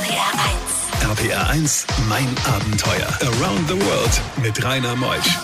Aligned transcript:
RPR 0.00 0.32
1. 1.02 1.28
RPR 1.28 1.50
1, 1.50 1.86
mein 2.08 2.26
Abenteuer. 2.46 3.06
Around 3.20 3.68
the 3.68 3.74
World 3.74 4.22
mit 4.42 4.64
Rainer 4.64 4.96
Meusch. 4.96 5.38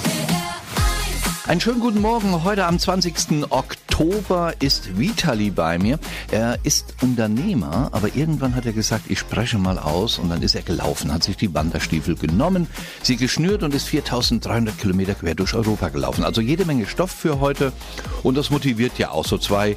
Einen 1.47 1.61
schönen 1.61 1.81
guten 1.81 2.01
Morgen. 2.01 2.43
Heute 2.43 2.65
am 2.65 2.79
20. 2.79 3.51
Oktober 3.51 4.55
ist 4.61 4.99
Vitali 4.99 5.51
bei 5.51 5.79
mir. 5.79 5.99
Er 6.31 6.59
ist 6.63 6.95
Unternehmer, 7.03 7.91
aber 7.93 8.17
irgendwann 8.17 8.55
hat 8.55 8.65
er 8.65 8.73
gesagt, 8.73 9.11
ich 9.11 9.19
spreche 9.19 9.59
mal 9.59 9.79
aus 9.79 10.19
und 10.19 10.31
dann 10.31 10.41
ist 10.41 10.55
er 10.55 10.63
gelaufen, 10.63 11.13
hat 11.13 11.23
sich 11.23 11.37
die 11.37 11.53
Wanderstiefel 11.53 12.17
genommen, 12.17 12.67
sie 13.03 13.17
geschnürt 13.17 13.63
und 13.63 13.75
ist 13.75 13.89
4300 13.89 14.79
Kilometer 14.79 15.15
quer 15.15 15.35
durch 15.35 15.53
Europa 15.53 15.91
gelaufen. 15.91 16.25
Also 16.25 16.41
jede 16.41 16.65
Menge 16.65 16.87
Stoff 16.87 17.11
für 17.11 17.41
heute 17.41 17.75
und 18.23 18.39
das 18.39 18.49
motiviert 18.49 18.99
ja 18.99 19.11
auch 19.11 19.27
so 19.27 19.37
zwei 19.37 19.77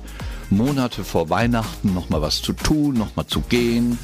Monate 0.50 1.04
vor 1.04 1.30
Weihnachten 1.30 1.94
nochmal 1.94 2.22
was 2.22 2.42
zu 2.42 2.54
tun, 2.54 2.94
nochmal 2.94 3.28
zu 3.28 3.42
gehen. 3.42 4.00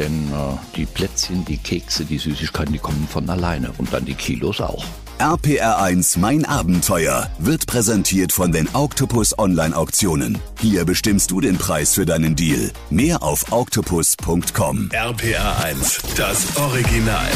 Denn 0.00 0.28
äh, 0.32 0.56
die 0.76 0.86
Plätzchen, 0.86 1.44
die 1.44 1.58
Kekse, 1.58 2.06
die 2.06 2.16
Süßigkeiten, 2.16 2.72
die 2.72 2.78
kommen 2.78 3.06
von 3.06 3.28
alleine 3.28 3.70
und 3.76 3.92
dann 3.92 4.06
die 4.06 4.14
Kilos 4.14 4.62
auch. 4.62 4.82
RPR1 5.18 6.18
Mein 6.18 6.46
Abenteuer 6.46 7.28
wird 7.38 7.66
präsentiert 7.66 8.32
von 8.32 8.50
den 8.50 8.66
Octopus 8.72 9.38
Online 9.38 9.76
Auktionen. 9.76 10.38
Hier 10.58 10.86
bestimmst 10.86 11.30
du 11.30 11.42
den 11.42 11.58
Preis 11.58 11.92
für 11.92 12.06
deinen 12.06 12.34
Deal. 12.34 12.72
Mehr 12.88 13.22
auf 13.22 13.52
octopus.com. 13.52 14.88
RPR 14.90 15.62
1, 15.64 16.00
das 16.16 16.56
Original. 16.56 17.28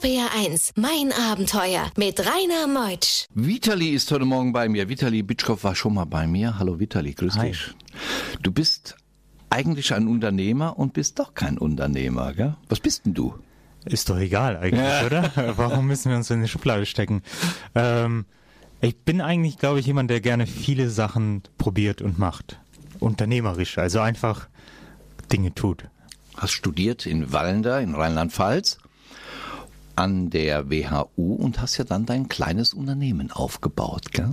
RPR 0.00 0.30
1, 0.34 0.72
mein 0.76 1.12
Abenteuer 1.12 1.90
mit 1.96 2.20
Rainer 2.20 2.66
Meutsch. 2.66 3.26
Vitali 3.34 3.90
ist 3.90 4.10
heute 4.10 4.24
Morgen 4.24 4.50
bei 4.50 4.66
mir. 4.66 4.88
Vitali 4.88 5.22
Bitschkow 5.22 5.62
war 5.62 5.74
schon 5.74 5.92
mal 5.94 6.06
bei 6.06 6.26
mir. 6.26 6.58
Hallo 6.58 6.80
Vitali, 6.80 7.12
grüß 7.12 7.36
Hi. 7.36 7.48
dich. 7.50 7.74
Du 8.42 8.50
bist 8.50 8.96
eigentlich 9.50 9.92
ein 9.92 10.08
Unternehmer 10.08 10.78
und 10.78 10.94
bist 10.94 11.18
doch 11.18 11.34
kein 11.34 11.58
Unternehmer, 11.58 12.32
gell? 12.32 12.56
Was 12.70 12.80
bist 12.80 13.04
denn 13.04 13.12
du? 13.12 13.34
Ist 13.84 14.08
doch 14.08 14.16
egal 14.16 14.56
eigentlich, 14.56 15.04
oder? 15.04 15.32
Warum 15.56 15.86
müssen 15.86 16.08
wir 16.08 16.16
uns 16.16 16.30
in 16.30 16.38
eine 16.38 16.48
Schublade 16.48 16.86
stecken? 16.86 17.22
Ähm, 17.74 18.24
ich 18.80 18.96
bin 18.96 19.20
eigentlich, 19.20 19.58
glaube 19.58 19.80
ich, 19.80 19.86
jemand, 19.86 20.08
der 20.08 20.22
gerne 20.22 20.46
viele 20.46 20.88
Sachen 20.88 21.42
probiert 21.58 22.00
und 22.00 22.18
macht. 22.18 22.58
Unternehmerisch, 23.00 23.76
also 23.76 24.00
einfach 24.00 24.48
Dinge 25.30 25.54
tut. 25.54 25.84
Hast 26.38 26.52
studiert 26.52 27.04
in 27.04 27.34
Wallender 27.34 27.82
in 27.82 27.94
Rheinland-Pfalz 27.94 28.78
an 30.00 30.30
der 30.30 30.70
WHU 30.70 31.34
und 31.34 31.60
hast 31.60 31.76
ja 31.76 31.84
dann 31.84 32.06
dein 32.06 32.28
kleines 32.28 32.72
Unternehmen 32.72 33.30
aufgebaut, 33.30 34.12
gell? 34.12 34.30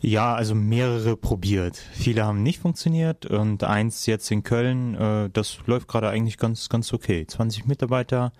Ja, 0.00 0.34
also 0.34 0.56
mehrere 0.56 1.16
probiert. 1.16 1.76
Viele 1.76 2.24
haben 2.24 2.42
nicht 2.42 2.58
funktioniert 2.58 3.24
und 3.24 3.62
eins 3.62 4.06
jetzt 4.06 4.28
in 4.32 4.42
Köln, 4.42 4.96
äh, 4.96 5.30
das 5.32 5.58
läuft 5.66 5.86
gerade 5.86 6.08
eigentlich 6.08 6.36
ganz, 6.36 6.68
ganz 6.68 6.92
okay. 6.92 7.24
20 7.24 7.66
Mitarbeiter 7.66 8.32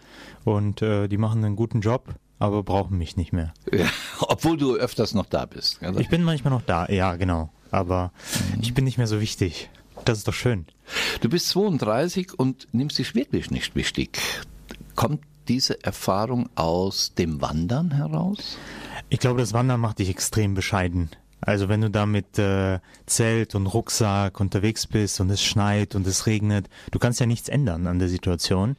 und 0.45 0.83
äh, 0.83 1.07
die 1.07 1.17
machen 1.17 1.45
einen 1.45 1.55
guten 1.55 1.81
Job, 1.81 2.17
aber 2.41 2.65
brauchen 2.65 2.99
mich 2.99 3.17
nicht 3.17 3.33
mehr. 3.33 3.55
Ja, 3.73 3.87
obwohl 4.19 4.57
du 4.57 4.75
öfters 4.75 5.15
noch 5.15 5.27
da 5.27 5.47
bist. 5.47 5.79
Gell? 5.79 6.01
Ich 6.01 6.09
bin 6.09 6.25
manchmal 6.25 6.53
noch 6.53 6.63
da, 6.63 6.89
ja, 6.89 7.15
genau. 7.15 7.51
Aber 7.71 8.11
ich 8.61 8.75
bin 8.75 8.85
nicht 8.85 8.99
mehr 8.99 9.07
so 9.07 9.21
wichtig. 9.21 9.71
Das 10.05 10.19
ist 10.19 10.27
doch 10.27 10.35
schön. 10.35 10.67
Du 11.21 11.29
bist 11.29 11.51
32 11.51 12.37
und 12.37 12.67
nimmst 12.73 12.99
dich 12.99 13.15
wirklich 13.15 13.53
nicht 13.53 13.77
wichtig. 13.77 14.19
Kommt 14.97 15.21
diese 15.49 15.83
Erfahrung 15.83 16.49
aus 16.55 17.15
dem 17.15 17.41
Wandern 17.41 17.93
heraus? 17.93 18.59
Ich 19.09 19.19
glaube, 19.19 19.41
das 19.41 19.53
Wandern 19.53 19.81
macht 19.81 19.99
dich 19.99 20.11
extrem 20.11 20.55
bescheiden. 20.55 21.11
Also 21.41 21.69
wenn 21.69 21.81
du 21.81 21.91
da 21.91 22.05
mit 22.05 22.39
äh, 22.39 22.81
Zelt 23.07 23.55
und 23.55 23.67
Rucksack 23.67 24.41
unterwegs 24.41 24.87
bist 24.87 25.21
und 25.21 25.31
es 25.31 25.43
schneit 25.43 25.95
und 25.95 26.07
es 26.07 26.27
regnet, 26.27 26.69
du 26.91 26.99
kannst 26.99 27.21
ja 27.21 27.27
nichts 27.27 27.49
ändern 27.49 27.87
an 27.87 28.01
der 28.01 28.09
Situation 28.09 28.77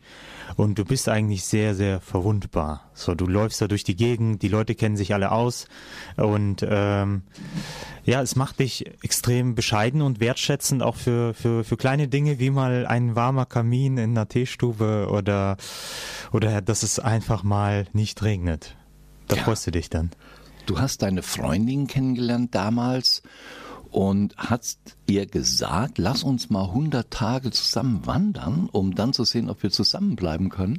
und 0.58 0.78
du 0.78 0.84
bist 0.84 1.08
eigentlich 1.08 1.46
sehr, 1.46 1.74
sehr 1.74 2.02
verwundbar. 2.02 2.90
So, 2.94 3.16
du 3.16 3.28
läufst 3.28 3.62
da 3.62 3.68
durch 3.68 3.86
die 3.86 3.96
Gegend, 3.96 4.42
die 4.42 4.50
Leute 4.50 4.76
kennen 4.76 4.98
sich 4.98 5.14
alle 5.14 5.32
aus 5.32 5.68
und 6.18 6.66
ähm, 6.68 7.22
ja, 8.04 8.22
es 8.22 8.36
macht 8.36 8.60
dich 8.60 8.86
extrem 9.04 9.56
bescheiden 9.56 10.02
und 10.02 10.20
wertschätzend 10.20 10.84
auch 10.84 10.96
für, 10.98 11.34
für, 11.34 11.64
für 11.64 11.78
kleine 11.78 12.10
Dinge 12.10 12.40
wie 12.40 12.50
mal 12.50 12.86
ein 12.88 13.16
warmer 13.16 13.46
Kamin 13.46 13.98
in 13.98 14.12
einer 14.12 14.28
Teestube 14.28 15.08
oder, 15.10 15.56
oder 16.34 16.62
dass 16.62 16.84
es 16.84 17.00
einfach 17.00 17.44
mal 17.44 17.88
nicht 17.94 18.22
regnet. 18.22 18.76
Da 19.30 19.38
Ja. 19.38 19.44
freust 19.44 19.66
du 19.68 19.72
dich 19.72 19.90
dann. 19.90 20.10
Du 20.70 20.80
hast 20.80 21.02
deine 21.02 21.24
Freundin 21.24 21.88
kennengelernt 21.88 22.54
damals 22.54 23.24
und 23.90 24.36
hast 24.38 24.98
ihr 25.08 25.26
gesagt, 25.26 25.98
lass 25.98 26.22
uns 26.22 26.52
mal 26.52 26.66
100 26.66 27.10
Tage 27.10 27.50
zusammen 27.50 28.06
wandern, 28.06 28.70
um 28.72 28.94
dann 28.94 29.12
zu 29.12 29.24
sehen, 29.24 29.50
ob 29.50 29.64
wir 29.64 29.72
zusammenbleiben 29.72 30.50
können. 30.50 30.78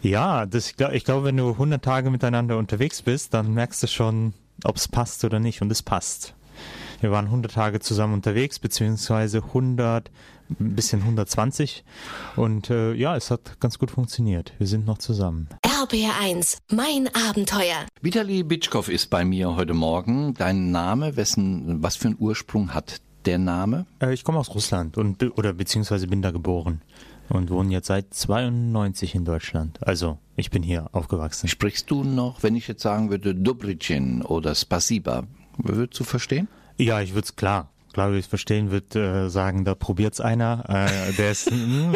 Ja, 0.00 0.46
das, 0.46 0.68
ich 0.68 0.76
glaube, 0.76 0.98
glaub, 1.00 1.24
wenn 1.24 1.36
du 1.36 1.50
100 1.50 1.84
Tage 1.84 2.08
miteinander 2.08 2.56
unterwegs 2.56 3.02
bist, 3.02 3.34
dann 3.34 3.52
merkst 3.52 3.82
du 3.82 3.86
schon, 3.86 4.32
ob 4.64 4.76
es 4.76 4.88
passt 4.88 5.26
oder 5.26 5.40
nicht. 5.40 5.60
Und 5.60 5.70
es 5.70 5.82
passt. 5.82 6.32
Wir 7.02 7.10
waren 7.10 7.26
100 7.26 7.52
Tage 7.52 7.80
zusammen 7.80 8.14
unterwegs, 8.14 8.58
beziehungsweise 8.58 9.42
100, 9.44 10.10
ein 10.58 10.74
bisschen 10.74 11.02
120. 11.02 11.84
Und 12.36 12.70
äh, 12.70 12.94
ja, 12.94 13.14
es 13.14 13.30
hat 13.30 13.60
ganz 13.60 13.78
gut 13.78 13.90
funktioniert. 13.90 14.54
Wir 14.56 14.66
sind 14.66 14.86
noch 14.86 14.96
zusammen. 14.96 15.48
RPR 15.82 16.20
1, 16.20 16.58
mein 16.72 17.08
Abenteuer. 17.14 17.86
Vitali 18.02 18.42
Bitschkow 18.42 18.86
ist 18.86 19.08
bei 19.08 19.24
mir 19.24 19.56
heute 19.56 19.72
Morgen. 19.72 20.34
Dein 20.34 20.70
Name, 20.70 21.16
wessen, 21.16 21.82
was 21.82 21.96
für 21.96 22.08
einen 22.08 22.18
Ursprung 22.18 22.74
hat 22.74 23.00
der 23.24 23.38
Name? 23.38 23.86
Äh, 23.98 24.12
ich 24.12 24.22
komme 24.22 24.38
aus 24.38 24.54
Russland 24.54 24.98
und 24.98 25.22
oder 25.38 25.54
beziehungsweise 25.54 26.06
bin 26.06 26.20
da 26.20 26.32
geboren 26.32 26.82
und 27.30 27.48
wohne 27.48 27.72
jetzt 27.72 27.86
seit 27.86 28.12
92 28.12 29.14
in 29.14 29.24
Deutschland. 29.24 29.78
Also 29.80 30.18
ich 30.36 30.50
bin 30.50 30.62
hier 30.62 30.90
aufgewachsen. 30.92 31.48
Sprichst 31.48 31.90
du 31.90 32.04
noch, 32.04 32.42
wenn 32.42 32.56
ich 32.56 32.68
jetzt 32.68 32.82
sagen 32.82 33.08
würde, 33.08 33.34
Dobricin 33.34 34.20
oder 34.20 34.54
Spasiba, 34.54 35.24
würdest 35.56 35.98
du 35.98 36.04
verstehen? 36.04 36.48
Ja, 36.76 37.00
ich 37.00 37.14
würde 37.14 37.24
es 37.24 37.36
klar. 37.36 37.70
Klar, 37.94 38.08
würde 38.08 38.18
ich 38.18 38.26
verstehen, 38.26 38.70
würde 38.70 39.24
äh, 39.24 39.30
sagen, 39.30 39.64
da 39.64 39.74
probiert's 39.74 40.20
einer. 40.20 40.64
Äh, 40.68 41.12
der 41.14 41.30
ist, 41.30 41.46
hm, 41.50 41.94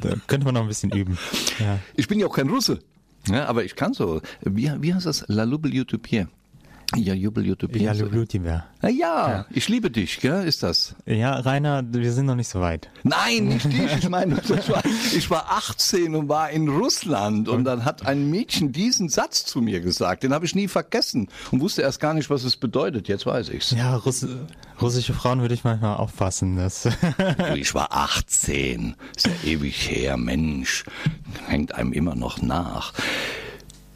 da 0.00 0.14
könnte 0.26 0.44
man 0.44 0.54
noch 0.54 0.62
ein 0.62 0.68
bisschen 0.68 0.90
üben. 0.90 1.18
Ja. 1.60 1.78
Ich 1.94 2.08
bin 2.08 2.18
ja 2.18 2.26
auch 2.26 2.34
kein 2.34 2.50
Russe. 2.50 2.80
Ja, 3.28 3.46
aber 3.46 3.64
ich 3.64 3.76
kann 3.76 3.94
so. 3.94 4.20
Wie, 4.42 4.70
wie 4.80 4.94
heißt 4.94 5.06
das? 5.06 5.24
La 5.28 5.44
Lubel 5.44 5.72
Utopie. 5.78 6.26
Ja, 6.96 7.14
Jubel. 7.14 7.46
Ja, 7.74 7.92
Lulutimer. 7.92 8.64
Na 8.80 8.88
ja, 8.88 9.46
ich 9.50 9.68
liebe 9.68 9.90
dich, 9.90 10.20
gell, 10.20 10.44
ist 10.44 10.62
das? 10.62 10.94
Ja, 11.06 11.34
Rainer, 11.36 11.82
wir 11.86 12.12
sind 12.12 12.26
noch 12.26 12.34
nicht 12.34 12.48
so 12.48 12.60
weit. 12.60 12.90
Nein, 13.02 13.48
nicht 13.48 13.64
dich. 13.72 13.96
Ich 13.98 14.08
meine, 14.08 14.36
war, 14.36 14.82
ich 15.16 15.30
war 15.30 15.50
18 15.52 16.14
und 16.14 16.28
war 16.28 16.50
in 16.50 16.68
Russland 16.68 17.48
und 17.48 17.64
dann 17.64 17.84
hat 17.84 18.06
ein 18.06 18.30
Mädchen 18.30 18.72
diesen 18.72 19.08
Satz 19.08 19.44
zu 19.44 19.60
mir 19.60 19.80
gesagt. 19.80 20.22
Den 20.22 20.32
habe 20.34 20.44
ich 20.44 20.54
nie 20.54 20.68
vergessen 20.68 21.28
und 21.50 21.60
wusste 21.60 21.82
erst 21.82 22.00
gar 22.00 22.14
nicht, 22.14 22.30
was 22.30 22.44
es 22.44 22.56
bedeutet. 22.56 23.08
Jetzt 23.08 23.26
weiß 23.26 23.48
ich's. 23.50 23.70
Ja, 23.70 23.96
Russ 23.96 24.26
russische 24.80 25.14
Frauen 25.14 25.40
würde 25.40 25.54
ich 25.54 25.64
manchmal 25.64 25.96
aufpassen. 25.96 26.56
Das 26.56 26.88
Ich 27.54 27.74
war 27.74 27.88
18. 27.92 28.96
Ist 29.16 29.26
ja 29.26 29.32
ewig 29.44 29.88
her, 29.90 30.16
Mensch. 30.16 30.84
Hängt 31.46 31.74
einem 31.74 31.92
immer 31.92 32.14
noch 32.14 32.42
nach. 32.42 32.92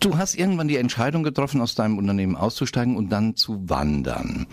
Du 0.07 0.17
hast 0.17 0.37
irgendwann 0.37 0.69
die 0.69 0.77
Entscheidung 0.77 1.25
getroffen, 1.25 1.61
aus 1.61 1.75
deinem 1.75 1.99
Unternehmen 1.99 2.37
auszusteigen 2.37 2.97
und 2.97 3.09
dann 3.09 3.35
zu 3.35 3.69
wandern. 3.69 4.47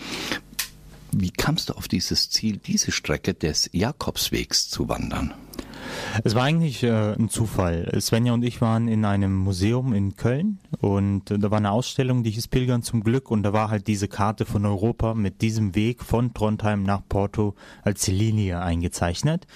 Wie 1.12 1.30
kamst 1.30 1.69
du 1.69 1.74
auf 1.74 1.88
dieses 1.88 2.31
Ziel, 2.31 2.58
diese 2.58 2.91
Strecke 2.91 3.36
des 3.36 3.69
Jakobswegs 3.72 4.68
zu 4.68 4.90
wandern? 4.90 5.31
Es 6.24 6.36
war 6.36 6.44
eigentlich 6.44 6.84
äh, 6.84 7.14
ein 7.14 7.30
Zufall. 7.30 7.92
Svenja 8.00 8.34
und 8.34 8.44
ich 8.44 8.62
waren 8.62 8.88
in 8.88 9.06
einem 9.06 9.36
Museum 9.36 9.94
in 9.94 10.16
Köln 10.16 10.59
und 10.80 11.31
äh, 11.31 11.40
da 11.40 11.52
war 11.52 11.58
eine 11.58 11.72
Ausstellung, 11.72 12.24
die 12.24 12.31
hieß 12.31 12.48
Pilgern 12.48 12.84
zum 12.84 13.04
Glück 13.04 13.31
und 13.31 13.44
da 13.44 13.54
war 13.54 13.69
halt 13.69 13.88
diese 13.88 14.07
Karte 14.07 14.45
von 14.45 14.66
Europa 14.66 15.13
mit 15.13 15.42
diesem 15.42 15.75
Weg 15.75 16.04
von 16.04 16.34
Trondheim 16.34 16.84
nach 16.84 17.01
Porto 17.07 17.56
als 17.81 18.07
Linie 18.07 18.62
eingezeichnet. 18.62 19.48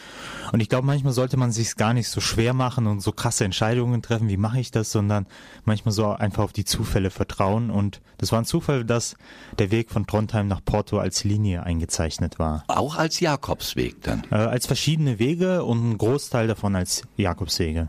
Und 0.52 0.62
ich 0.62 0.70
glaube, 0.70 0.88
manchmal 0.88 1.14
sollte 1.14 1.38
man 1.38 1.52
sich 1.52 1.76
gar 1.76 1.94
nicht 1.94 2.10
so 2.10 2.22
schwer 2.22 2.54
machen 2.54 2.88
und 2.88 3.02
so 3.02 3.12
krasse 3.12 3.46
Entscheidungen 3.46 4.02
treffen, 4.02 4.30
wie 4.30 4.38
mache 4.38 4.60
ich 4.60 4.72
das, 4.72 4.92
sondern 4.92 5.28
manchmal 5.66 5.92
so 5.92 6.08
einfach 6.08 6.44
auf 6.44 6.54
die 6.54 6.66
Zufälle 6.66 7.10
vertrauen. 7.10 7.70
Und 7.70 8.02
das 8.18 8.32
war 8.32 8.40
ein 8.40 8.46
Zufall, 8.46 8.86
dass 8.86 9.16
der 9.60 9.72
Weg 9.72 9.92
von 9.92 10.08
Trondheim 10.08 10.48
nach 10.48 10.64
Porto 10.64 11.00
als 11.00 11.24
Linie 11.24 11.64
eingezeichnet 11.64 12.40
war. 12.40 12.64
Auch 12.68 12.96
als 12.96 13.20
Jakobsweg 13.20 14.02
dann. 14.04 14.24
Äh, 14.32 14.36
als 14.36 14.66
verschiedene 14.66 15.20
Wege 15.20 15.64
und 15.64 15.92
ein 15.92 15.98
Großteil 16.28 16.48
davon 16.48 16.76
als 16.76 17.04
Jakobswege. 17.16 17.88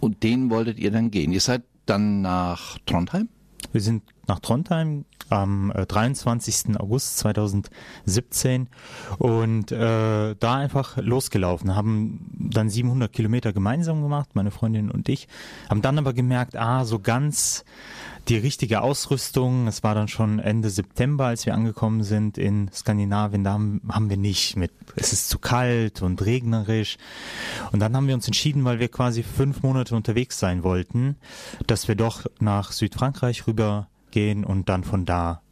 Und 0.00 0.22
den 0.22 0.50
wolltet 0.50 0.78
ihr 0.78 0.90
dann 0.90 1.10
gehen. 1.10 1.32
Ihr 1.32 1.40
seid 1.40 1.62
dann 1.86 2.20
nach 2.20 2.78
Trondheim? 2.84 3.30
Wir 3.72 3.80
sind 3.80 4.02
nach 4.26 4.40
Trondheim 4.40 5.06
am 5.30 5.72
äh, 5.74 5.86
23. 5.86 6.78
August 6.78 7.16
2017 7.16 8.68
und 9.16 9.72
äh, 9.72 10.36
da 10.38 10.54
einfach 10.56 10.98
losgelaufen, 10.98 11.74
haben 11.74 12.30
dann 12.52 12.68
700 12.68 13.10
Kilometer 13.10 13.54
gemeinsam 13.54 14.02
gemacht, 14.02 14.30
meine 14.34 14.50
Freundin 14.50 14.90
und 14.90 15.08
ich, 15.08 15.26
haben 15.70 15.80
dann 15.80 15.96
aber 15.96 16.12
gemerkt, 16.12 16.56
ah, 16.56 16.84
so 16.84 16.98
ganz 16.98 17.64
die 18.28 18.36
richtige 18.36 18.82
Ausrüstung. 18.82 19.66
Es 19.66 19.82
war 19.82 19.94
dann 19.94 20.08
schon 20.08 20.38
Ende 20.38 20.70
September, 20.70 21.26
als 21.26 21.46
wir 21.46 21.54
angekommen 21.54 22.02
sind 22.02 22.38
in 22.38 22.70
Skandinavien. 22.72 23.44
Da 23.44 23.52
haben, 23.52 24.10
wir 24.10 24.16
nicht 24.16 24.56
mit, 24.56 24.72
es 24.96 25.12
ist 25.12 25.28
zu 25.28 25.38
kalt 25.38 26.02
und 26.02 26.24
regnerisch. 26.24 26.98
Und 27.72 27.80
dann 27.80 27.96
haben 27.96 28.06
wir 28.06 28.14
uns 28.14 28.26
entschieden, 28.26 28.64
weil 28.64 28.80
wir 28.80 28.88
quasi 28.88 29.22
fünf 29.22 29.62
Monate 29.62 29.96
unterwegs 29.96 30.38
sein 30.38 30.62
wollten, 30.62 31.16
dass 31.66 31.88
wir 31.88 31.94
doch 31.94 32.26
nach 32.40 32.72
Südfrankreich 32.72 33.46
rübergehen 33.46 34.44
und 34.44 34.68
dann 34.68 34.84
von 34.84 35.04
da 35.04 35.42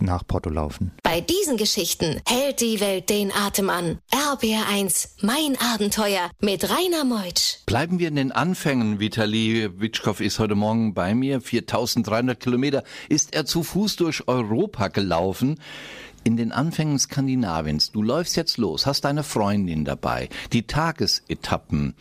nach 0.00 0.26
Porto 0.26 0.50
laufen. 0.50 0.92
Bei 1.02 1.20
diesen 1.20 1.56
Geschichten 1.56 2.20
hält 2.26 2.60
die 2.60 2.80
Welt 2.80 3.10
den 3.10 3.32
Atem 3.32 3.70
an. 3.70 3.98
RBR1, 4.10 5.08
mein 5.22 5.56
Abenteuer 5.60 6.30
mit 6.40 6.68
Rainer 6.68 7.04
Meutsch. 7.04 7.58
Bleiben 7.66 7.98
wir 7.98 8.08
in 8.08 8.16
den 8.16 8.32
Anfängen. 8.32 9.00
Vitali 9.00 9.70
Witschkow 9.80 10.20
ist 10.20 10.38
heute 10.38 10.54
Morgen 10.54 10.94
bei 10.94 11.14
mir. 11.14 11.40
4300 11.40 12.38
Kilometer 12.38 12.84
ist 13.08 13.34
er 13.34 13.46
zu 13.46 13.62
Fuß 13.62 13.96
durch 13.96 14.28
Europa 14.28 14.88
gelaufen. 14.88 15.60
In 16.24 16.36
den 16.38 16.52
Anfängen 16.52 16.98
Skandinaviens. 16.98 17.92
Du 17.92 18.00
läufst 18.00 18.36
jetzt 18.36 18.56
los, 18.56 18.86
hast 18.86 19.04
deine 19.04 19.22
Freundin 19.22 19.84
dabei. 19.84 20.30
Die 20.52 20.66
Tagesetappen. 20.66 21.94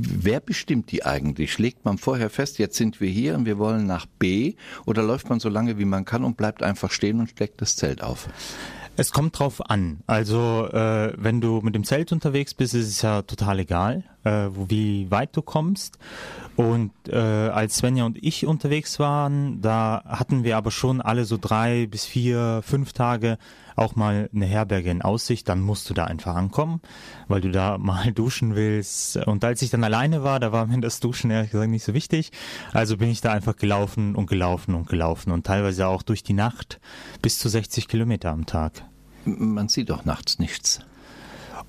Wer 0.00 0.38
bestimmt 0.38 0.92
die 0.92 1.04
eigentlich? 1.04 1.58
Legt 1.58 1.84
man 1.84 1.98
vorher 1.98 2.30
fest, 2.30 2.58
jetzt 2.58 2.76
sind 2.76 3.00
wir 3.00 3.10
hier 3.10 3.34
und 3.34 3.46
wir 3.46 3.58
wollen 3.58 3.84
nach 3.84 4.06
B 4.06 4.54
oder 4.86 5.02
läuft 5.02 5.28
man 5.28 5.40
so 5.40 5.48
lange 5.48 5.76
wie 5.76 5.84
man 5.84 6.04
kann 6.04 6.24
und 6.24 6.36
bleibt 6.36 6.62
einfach 6.62 6.92
stehen 6.92 7.18
und 7.18 7.30
steckt 7.30 7.60
das 7.60 7.74
Zelt 7.74 8.00
auf? 8.00 8.28
Es 8.96 9.10
kommt 9.10 9.36
drauf 9.36 9.70
an. 9.70 9.98
Also 10.06 10.68
äh, 10.72 11.12
wenn 11.16 11.40
du 11.40 11.60
mit 11.62 11.74
dem 11.74 11.82
Zelt 11.82 12.12
unterwegs 12.12 12.54
bist, 12.54 12.74
ist 12.74 12.86
es 12.86 13.02
ja 13.02 13.22
total 13.22 13.58
egal, 13.58 14.04
äh, 14.28 14.50
wie 14.68 15.10
weit 15.10 15.36
du 15.36 15.42
kommst. 15.42 15.98
Und 16.56 16.92
äh, 17.08 17.16
als 17.16 17.76
Svenja 17.76 18.04
und 18.04 18.22
ich 18.22 18.46
unterwegs 18.46 18.98
waren, 18.98 19.60
da 19.60 20.02
hatten 20.06 20.44
wir 20.44 20.56
aber 20.56 20.70
schon 20.70 21.00
alle 21.00 21.24
so 21.24 21.38
drei 21.40 21.86
bis 21.86 22.04
vier, 22.04 22.60
fünf 22.64 22.92
Tage 22.92 23.38
auch 23.76 23.94
mal 23.94 24.28
eine 24.34 24.46
Herberge 24.46 24.90
in 24.90 25.02
Aussicht. 25.02 25.48
Dann 25.48 25.60
musst 25.60 25.88
du 25.88 25.94
da 25.94 26.04
einfach 26.04 26.34
ankommen, 26.34 26.80
weil 27.28 27.40
du 27.40 27.50
da 27.50 27.78
mal 27.78 28.12
duschen 28.12 28.56
willst. 28.56 29.16
Und 29.16 29.44
als 29.44 29.62
ich 29.62 29.70
dann 29.70 29.84
alleine 29.84 30.24
war, 30.24 30.40
da 30.40 30.52
war 30.52 30.66
mir 30.66 30.80
das 30.80 31.00
Duschen 31.00 31.30
ehrlich 31.30 31.52
gesagt 31.52 31.70
nicht 31.70 31.84
so 31.84 31.94
wichtig. 31.94 32.32
Also 32.72 32.96
bin 32.96 33.08
ich 33.08 33.20
da 33.20 33.32
einfach 33.32 33.56
gelaufen 33.56 34.16
und 34.16 34.28
gelaufen 34.28 34.74
und 34.74 34.88
gelaufen 34.88 35.30
und 35.30 35.46
teilweise 35.46 35.86
auch 35.86 36.02
durch 36.02 36.22
die 36.22 36.34
Nacht 36.34 36.80
bis 37.22 37.38
zu 37.38 37.48
60 37.48 37.88
Kilometer 37.88 38.30
am 38.30 38.46
Tag. 38.46 38.84
Man 39.24 39.68
sieht 39.68 39.90
doch 39.90 40.04
nachts 40.04 40.38
nichts. 40.38 40.80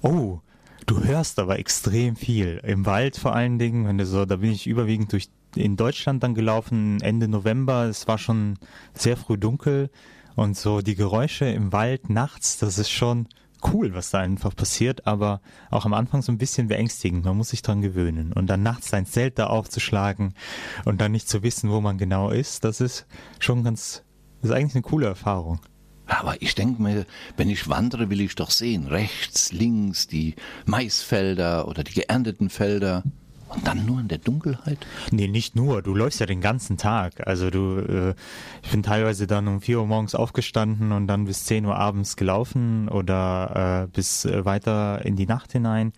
Oh, 0.01 0.39
du 0.85 1.03
hörst 1.03 1.39
aber 1.39 1.59
extrem 1.59 2.15
viel. 2.15 2.61
Im 2.63 2.85
Wald 2.85 3.17
vor 3.17 3.35
allen 3.35 3.59
Dingen, 3.59 3.87
wenn 3.87 3.97
du 3.97 4.05
so, 4.05 4.25
da 4.25 4.37
bin 4.37 4.51
ich 4.51 4.67
überwiegend 4.67 5.11
durch 5.11 5.29
in 5.55 5.77
Deutschland 5.77 6.23
dann 6.23 6.35
gelaufen, 6.35 7.01
Ende 7.01 7.27
November. 7.27 7.85
Es 7.85 8.07
war 8.07 8.17
schon 8.17 8.57
sehr 8.93 9.17
früh 9.17 9.37
dunkel 9.37 9.89
und 10.35 10.55
so 10.55 10.81
die 10.81 10.95
Geräusche 10.95 11.45
im 11.45 11.71
Wald 11.73 12.09
nachts, 12.09 12.57
das 12.57 12.77
ist 12.77 12.91
schon 12.91 13.27
cool, 13.73 13.93
was 13.93 14.09
da 14.11 14.19
einfach 14.19 14.55
passiert, 14.55 15.05
aber 15.05 15.41
auch 15.69 15.85
am 15.85 15.93
Anfang 15.93 16.21
so 16.21 16.31
ein 16.31 16.37
bisschen 16.37 16.67
beängstigend. 16.67 17.25
Man 17.25 17.35
muss 17.35 17.49
sich 17.49 17.61
dran 17.61 17.81
gewöhnen. 17.81 18.31
Und 18.31 18.47
dann 18.47 18.63
nachts 18.63 18.89
sein 18.89 19.05
Zelt 19.05 19.37
da 19.37 19.47
aufzuschlagen 19.47 20.33
und 20.85 21.01
dann 21.01 21.11
nicht 21.11 21.27
zu 21.27 21.43
wissen, 21.43 21.69
wo 21.69 21.81
man 21.81 21.97
genau 21.97 22.29
ist, 22.29 22.63
das 22.63 22.79
ist 22.79 23.05
schon 23.39 23.63
ganz, 23.63 24.03
das 24.41 24.51
ist 24.51 24.55
eigentlich 24.55 24.75
eine 24.75 24.83
coole 24.83 25.07
Erfahrung. 25.07 25.59
Aber 26.09 26.41
ich 26.41 26.55
denke 26.55 26.81
mir, 26.81 27.05
wenn 27.37 27.49
ich 27.49 27.69
wandere, 27.69 28.09
will 28.09 28.21
ich 28.21 28.35
doch 28.35 28.51
sehen, 28.51 28.87
rechts, 28.87 29.51
links, 29.51 30.07
die 30.07 30.35
Maisfelder 30.65 31.67
oder 31.67 31.83
die 31.83 31.93
geernteten 31.93 32.49
Felder. 32.49 33.03
Und 33.49 33.65
dann 33.65 33.83
nur 33.83 33.99
in 33.99 34.07
der 34.07 34.19
Dunkelheit? 34.19 34.77
Nee, 35.09 35.27
nicht 35.27 35.55
nur. 35.55 35.81
Du 35.81 35.95
läufst 35.95 36.19
ja 36.19 36.27
den 36.27 36.39
ganzen 36.39 36.77
Tag. 36.77 37.25
Also 37.27 37.49
du, 37.49 37.79
äh, 37.79 38.13
ich 38.61 38.69
bin 38.69 38.83
teilweise 38.83 39.25
dann 39.25 39.47
um 39.47 39.59
4 39.59 39.79
Uhr 39.79 39.87
morgens 39.87 40.13
aufgestanden 40.13 40.91
und 40.91 41.07
dann 41.07 41.25
bis 41.25 41.45
10 41.45 41.65
Uhr 41.65 41.75
abends 41.75 42.15
gelaufen 42.15 42.89
oder 42.89 43.85
äh, 43.85 43.87
bis 43.87 44.25
äh, 44.25 44.45
weiter 44.45 45.03
in 45.03 45.15
die 45.15 45.25
Nacht 45.25 45.51
hinein. 45.51 45.93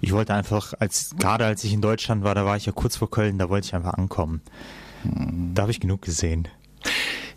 Ich 0.00 0.12
wollte 0.12 0.32
einfach, 0.32 0.74
als 0.78 1.16
gerade 1.18 1.44
als 1.44 1.64
ich 1.64 1.72
in 1.72 1.80
Deutschland 1.80 2.22
war, 2.22 2.36
da 2.36 2.44
war 2.44 2.56
ich 2.56 2.66
ja 2.66 2.72
kurz 2.72 2.96
vor 2.96 3.10
Köln, 3.10 3.36
da 3.36 3.48
wollte 3.48 3.66
ich 3.66 3.74
einfach 3.74 3.94
ankommen. 3.94 4.40
Da 5.02 5.62
habe 5.62 5.72
ich 5.72 5.80
genug 5.80 6.02
gesehen. 6.02 6.46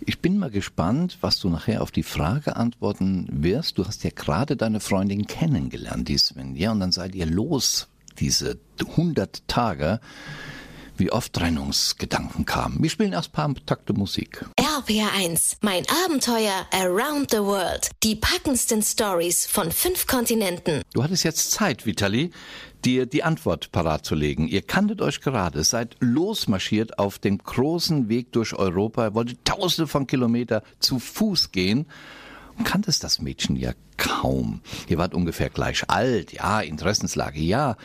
Ich 0.02 0.20
bin 0.20 0.38
mal 0.38 0.50
gespannt, 0.50 1.18
was 1.22 1.40
du 1.40 1.50
nachher 1.50 1.82
auf 1.82 1.92
die 1.92 2.04
Frage 2.04 2.56
antworten 2.56 3.28
wirst. 3.32 3.78
Du 3.78 3.86
hast 3.86 4.04
ja 4.04 4.10
gerade 4.14 4.56
deine 4.56 4.80
Freundin 4.80 5.28
kennengelernt, 5.28 6.08
die 6.08 6.18
Sven, 6.18 6.56
ja, 6.56 6.72
und 6.72 6.80
dann 6.80 6.92
seid 6.92 7.16
ihr 7.16 7.26
los, 7.26 7.88
diese 8.20 8.60
100 8.80 9.48
Tage, 9.48 10.00
wie 10.98 11.12
oft 11.12 11.34
Trennungsgedanken 11.34 12.46
kamen. 12.46 12.82
Wir 12.82 12.90
spielen 12.90 13.14
erst 13.14 13.30
ein 13.30 13.54
paar 13.54 13.66
Takte 13.66 13.94
Musik. 13.94 14.46
RPR1, 14.76 15.56
mein 15.62 15.86
Abenteuer 16.04 16.68
Around 16.72 17.32
the 17.32 17.38
World. 17.38 17.92
Die 18.04 18.18
packendsten 18.18 18.82
Stories 18.82 19.46
von 19.48 19.72
fünf 19.72 20.06
Kontinenten. 20.06 20.82
Du 20.94 21.02
hattest 21.02 21.24
jetzt 21.24 21.52
Zeit, 21.52 21.86
Vitali, 21.86 22.32
dir 22.84 23.06
die 23.06 23.24
Antwort 23.24 23.72
parat 23.72 24.06
zu 24.06 24.16
legen. 24.16 24.50
Ihr 24.50 24.64
kanntet 24.64 25.02
euch 25.02 25.22
gerade, 25.22 25.64
seid 25.64 25.96
losmarschiert 26.02 27.00
auf 27.00 27.20
dem 27.20 27.38
großen 27.38 28.10
Weg 28.10 28.34
durch 28.34 28.54
Europa, 28.54 29.14
wolltet 29.14 29.46
tausende 29.46 29.88
von 29.88 30.08
Kilometern 30.08 30.62
zu 30.80 31.00
Fuß 31.00 31.54
gehen 31.54 31.86
kanntest 32.64 33.04
das 33.04 33.22
Mädchen 33.22 33.56
ja 33.56 33.72
kaum. 33.98 34.62
Ihr 34.88 34.98
wart 34.98 35.14
ungefähr 35.14 35.50
gleich 35.50 35.90
alt, 35.90 36.34
ja, 36.34 36.62
Interessenslage, 36.62 37.40
ja. 37.40 37.78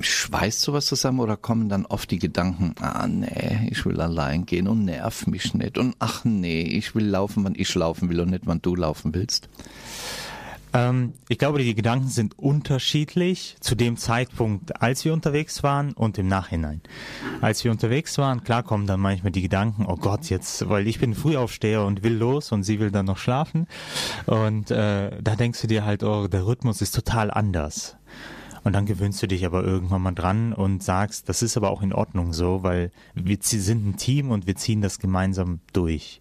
Schweißt 0.00 0.60
sowas 0.60 0.86
zusammen 0.86 1.20
oder 1.20 1.36
kommen 1.36 1.68
dann 1.68 1.86
oft 1.86 2.10
die 2.10 2.18
Gedanken, 2.18 2.74
ah 2.80 3.06
nee, 3.06 3.68
ich 3.70 3.84
will 3.86 4.00
allein 4.00 4.46
gehen 4.46 4.68
und 4.68 4.84
nerv 4.84 5.26
mich 5.26 5.54
nicht 5.54 5.78
und 5.78 5.94
ach 5.98 6.24
nee, 6.24 6.62
ich 6.62 6.94
will 6.94 7.06
laufen, 7.06 7.44
wann 7.44 7.54
ich 7.56 7.74
laufen 7.74 8.08
will 8.08 8.20
und 8.20 8.30
nicht, 8.30 8.46
wann 8.46 8.62
du 8.62 8.74
laufen 8.74 9.14
willst? 9.14 9.48
Ähm, 10.72 11.14
ich 11.28 11.38
glaube, 11.38 11.58
die 11.58 11.74
Gedanken 11.74 12.08
sind 12.08 12.38
unterschiedlich 12.38 13.56
zu 13.60 13.74
dem 13.74 13.96
Zeitpunkt, 13.96 14.80
als 14.82 15.04
wir 15.04 15.12
unterwegs 15.12 15.62
waren 15.62 15.92
und 15.92 16.18
im 16.18 16.28
Nachhinein. 16.28 16.80
Als 17.40 17.64
wir 17.64 17.70
unterwegs 17.70 18.18
waren, 18.18 18.44
klar 18.44 18.62
kommen 18.62 18.86
dann 18.86 19.00
manchmal 19.00 19.32
die 19.32 19.42
Gedanken, 19.42 19.86
oh 19.86 19.96
Gott, 19.96 20.28
jetzt, 20.30 20.68
weil 20.68 20.86
ich 20.86 20.98
bin 20.98 21.14
Frühaufsteher 21.14 21.84
und 21.84 22.02
will 22.02 22.14
los 22.14 22.52
und 22.52 22.62
sie 22.62 22.80
will 22.80 22.90
dann 22.90 23.06
noch 23.06 23.18
schlafen. 23.18 23.66
Und 24.26 24.70
äh, 24.70 25.10
da 25.22 25.36
denkst 25.36 25.60
du 25.60 25.66
dir 25.66 25.84
halt, 25.84 26.02
oh, 26.02 26.28
der 26.28 26.46
Rhythmus 26.46 26.82
ist 26.82 26.94
total 26.94 27.30
anders. 27.30 27.96
Und 28.64 28.72
dann 28.72 28.86
gewöhnst 28.86 29.22
du 29.22 29.28
dich 29.28 29.46
aber 29.46 29.64
irgendwann 29.64 30.02
mal 30.02 30.12
dran 30.12 30.52
und 30.52 30.82
sagst, 30.82 31.28
das 31.28 31.42
ist 31.42 31.56
aber 31.56 31.70
auch 31.70 31.80
in 31.80 31.92
Ordnung 31.92 32.32
so, 32.32 32.62
weil 32.62 32.90
wir 33.14 33.38
sind 33.40 33.86
ein 33.86 33.96
Team 33.96 34.30
und 34.30 34.46
wir 34.46 34.56
ziehen 34.56 34.82
das 34.82 34.98
gemeinsam 34.98 35.60
durch. 35.72 36.20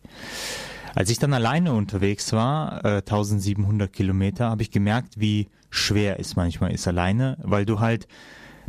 Als 0.97 1.11
ich 1.11 1.19
dann 1.19 1.31
alleine 1.31 1.73
unterwegs 1.73 2.33
war, 2.33 2.83
äh, 2.83 3.03
1700 3.05 3.93
Kilometer, 3.93 4.49
habe 4.49 4.63
ich 4.63 4.71
gemerkt, 4.71 5.19
wie 5.19 5.47
schwer 5.69 6.19
es 6.19 6.35
manchmal 6.35 6.71
ist 6.71 6.87
alleine, 6.87 7.37
weil 7.43 7.67
du 7.67 7.79
halt, 7.79 8.07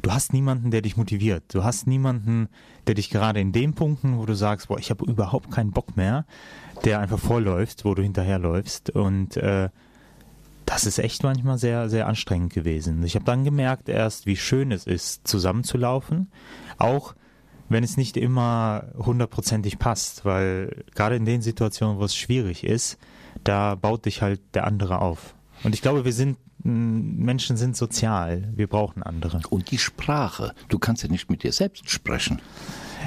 du 0.03 0.13
hast 0.13 0.35
niemanden, 0.35 0.71
der 0.71 0.83
dich 0.83 0.99
motiviert. 0.99 1.45
Du 1.55 1.65
hast 1.65 1.87
niemanden, 1.87 2.51
der 2.87 2.97
dich 2.97 3.09
gerade 3.09 3.41
in 3.41 3.53
den 3.53 3.73
Punkten, 3.73 4.19
wo 4.19 4.27
du 4.27 4.35
sagst, 4.35 4.69
boah, 4.69 4.79
ich 4.79 4.91
habe 4.91 5.07
überhaupt 5.07 5.51
keinen 5.51 5.71
Bock 5.71 5.97
mehr, 5.97 6.27
der 6.85 7.01
einfach 7.01 7.19
vorläuft, 7.19 7.87
wo 7.87 7.95
du 7.95 8.03
hinterherläufst. 8.03 8.91
Und 8.91 9.39
äh, 9.39 9.71
das 10.67 10.85
ist 10.85 10.99
echt 10.99 11.23
manchmal 11.23 11.57
sehr, 11.57 11.89
sehr 11.89 12.09
anstrengend 12.09 12.53
gewesen. 12.53 13.03
Ich 13.05 13.15
habe 13.15 13.25
dann 13.25 13.43
gemerkt 13.43 13.89
erst, 13.89 14.27
wie 14.27 14.37
schön 14.37 14.71
es 14.71 14.87
ist, 14.87 15.27
zusammenzulaufen. 15.27 16.31
Auch 16.77 17.15
wenn 17.69 17.85
es 17.85 17.97
nicht 17.97 18.17
immer 18.17 18.85
hundertprozentig 18.97 19.79
passt, 19.79 20.25
weil 20.25 20.85
gerade 20.95 21.17
in 21.17 21.25
den 21.25 21.43
Situationen, 21.43 21.99
wo 21.99 22.05
es 22.05 22.17
schwierig 22.17 22.65
ist, 22.65 22.99
da 23.45 23.75
baut 23.75 24.05
dich 24.05 24.23
halt 24.23 24.41
der 24.55 24.67
andere 24.67 25.01
auf. 25.01 25.35
Und 25.65 25.75
ich 25.75 25.83
glaube, 25.83 26.05
wir 26.05 26.13
sind 26.13 26.39
Menschen 26.65 27.57
sind 27.57 27.77
sozial, 27.77 28.53
wir 28.55 28.67
brauchen 28.67 29.03
andere. 29.03 29.41
Und 29.49 29.71
die 29.71 29.79
Sprache, 29.79 30.55
du 30.69 30.79
kannst 30.79 31.05
ja 31.05 31.09
nicht 31.09 31.31
mit 31.31 31.45
dir 31.45 31.53
selbst 31.53 31.89
sprechen. 31.89 32.43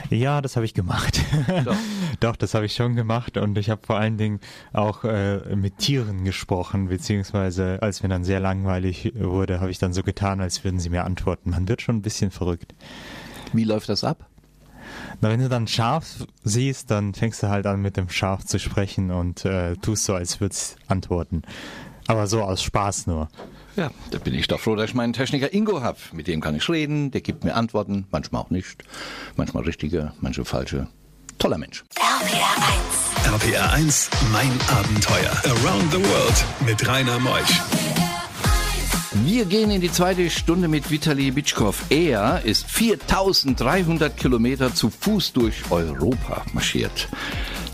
Ja, 0.09 0.41
das 0.41 0.55
habe 0.55 0.65
ich 0.65 0.73
gemacht. 0.73 1.21
Doch, 1.65 1.75
Doch 2.21 2.35
das 2.37 2.53
habe 2.53 2.65
ich 2.65 2.73
schon 2.73 2.95
gemacht 2.95 3.37
und 3.37 3.57
ich 3.57 3.69
habe 3.69 3.85
vor 3.85 3.97
allen 3.97 4.17
Dingen 4.17 4.39
auch 4.71 5.03
äh, 5.03 5.55
mit 5.55 5.79
Tieren 5.79 6.23
gesprochen, 6.23 6.87
beziehungsweise 6.87 7.81
als 7.81 8.03
mir 8.03 8.09
dann 8.09 8.23
sehr 8.23 8.39
langweilig 8.39 9.13
wurde, 9.15 9.59
habe 9.59 9.69
ich 9.69 9.79
dann 9.79 9.93
so 9.93 10.01
getan, 10.01 10.39
als 10.39 10.63
würden 10.63 10.79
sie 10.79 10.89
mir 10.89 11.03
antworten. 11.03 11.51
Man 11.51 11.67
wird 11.67 11.81
schon 11.81 11.97
ein 11.97 12.01
bisschen 12.01 12.31
verrückt. 12.31 12.73
Wie 13.53 13.65
läuft 13.65 13.89
das 13.89 14.03
ab? 14.05 14.30
Na, 15.21 15.29
wenn 15.29 15.39
du 15.39 15.49
dann 15.49 15.67
Schaf 15.67 16.25
siehst, 16.43 16.91
dann 16.91 17.13
fängst 17.13 17.43
du 17.43 17.49
halt 17.49 17.65
an 17.65 17.81
mit 17.81 17.97
dem 17.97 18.09
Schaf 18.09 18.45
zu 18.45 18.59
sprechen 18.59 19.11
und 19.11 19.45
äh, 19.45 19.75
tust 19.77 20.05
so, 20.05 20.13
als 20.13 20.39
würdest 20.41 20.77
antworten. 20.87 21.43
Aber 22.07 22.27
so 22.27 22.41
aus 22.41 22.61
Spaß 22.63 23.07
nur. 23.07 23.29
Ja, 23.75 23.91
da 24.11 24.17
bin 24.17 24.33
ich 24.33 24.47
doch 24.47 24.59
froh, 24.59 24.75
dass 24.75 24.89
ich 24.89 24.95
meinen 24.95 25.13
Techniker 25.13 25.53
Ingo 25.53 25.81
habe. 25.81 25.97
Mit 26.11 26.27
dem 26.27 26.41
kann 26.41 26.55
ich 26.55 26.69
reden, 26.69 27.11
der 27.11 27.21
gibt 27.21 27.43
mir 27.43 27.55
Antworten, 27.55 28.05
manchmal 28.11 28.41
auch 28.41 28.49
nicht. 28.49 28.83
Manchmal 29.35 29.63
richtige, 29.63 30.11
manche 30.19 30.43
falsche. 30.43 30.87
Toller 31.37 31.57
Mensch. 31.57 31.83
RPR 31.95 32.55
1 32.85 33.01
RPR 33.33 33.71
1, 33.73 34.09
mein 34.31 34.51
Abenteuer. 34.67 35.31
Around 35.45 35.91
the 35.91 36.03
World 36.03 36.45
mit 36.65 36.87
Rainer 36.87 37.19
Meusch. 37.19 37.80
Wir 39.13 39.43
gehen 39.43 39.71
in 39.71 39.81
die 39.81 39.91
zweite 39.91 40.29
Stunde 40.29 40.69
mit 40.69 40.89
Vitali 40.89 41.31
Bitschkow. 41.31 41.75
Er 41.89 42.45
ist 42.45 42.65
4300 42.67 44.15
Kilometer 44.15 44.73
zu 44.73 44.89
Fuß 44.89 45.33
durch 45.33 45.69
Europa 45.69 46.45
marschiert. 46.53 47.09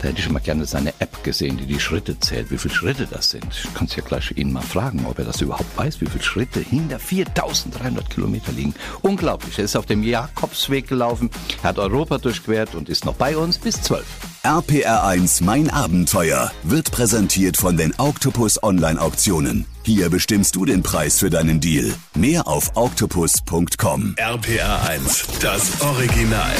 Da 0.01 0.07
hätte 0.07 0.17
ich 0.17 0.23
schon 0.23 0.33
mal 0.33 0.39
gerne 0.39 0.65
seine 0.65 0.95
App 0.97 1.23
gesehen, 1.23 1.57
die 1.57 1.67
die 1.67 1.79
Schritte 1.79 2.19
zählt, 2.19 2.49
wie 2.49 2.57
viele 2.57 2.73
Schritte 2.73 3.05
das 3.05 3.29
sind. 3.29 3.45
Ich 3.53 3.71
kann 3.75 3.85
es 3.85 3.95
ja 3.95 4.03
gleich 4.03 4.31
ihn 4.35 4.51
mal 4.51 4.61
fragen, 4.61 5.05
ob 5.05 5.19
er 5.19 5.25
das 5.25 5.39
überhaupt 5.41 5.77
weiß, 5.77 6.01
wie 6.01 6.07
viele 6.07 6.23
Schritte 6.23 6.59
hinter 6.59 6.97
4300 6.97 8.09
Kilometer 8.09 8.51
liegen. 8.51 8.73
Unglaublich. 9.03 9.59
Er 9.59 9.65
ist 9.65 9.75
auf 9.75 9.85
dem 9.85 10.01
Jakobsweg 10.01 10.87
gelaufen, 10.87 11.29
hat 11.61 11.77
Europa 11.77 12.17
durchquert 12.17 12.73
und 12.73 12.89
ist 12.89 13.05
noch 13.05 13.15
bei 13.15 13.37
uns 13.37 13.59
bis 13.59 13.79
12. 13.83 14.05
RPR1 14.47 15.43
Mein 15.43 15.69
Abenteuer 15.69 16.53
wird 16.63 16.89
präsentiert 16.89 17.57
von 17.57 17.75
den 17.75 17.93
Octopus 17.97 18.63
Online 18.63 19.01
Auktionen. 19.01 19.65
Hier 19.83 20.09
bestimmst 20.09 20.55
du 20.55 20.63
den 20.63 20.83
Preis 20.83 21.19
für 21.19 21.29
deinen 21.29 21.59
Deal. 21.59 21.93
Mehr 22.15 22.47
auf 22.47 22.71
octopus.com. 22.75 24.15
RPR 24.15 24.87
1, 24.87 25.27
das 25.41 25.81
Original. 25.81 26.55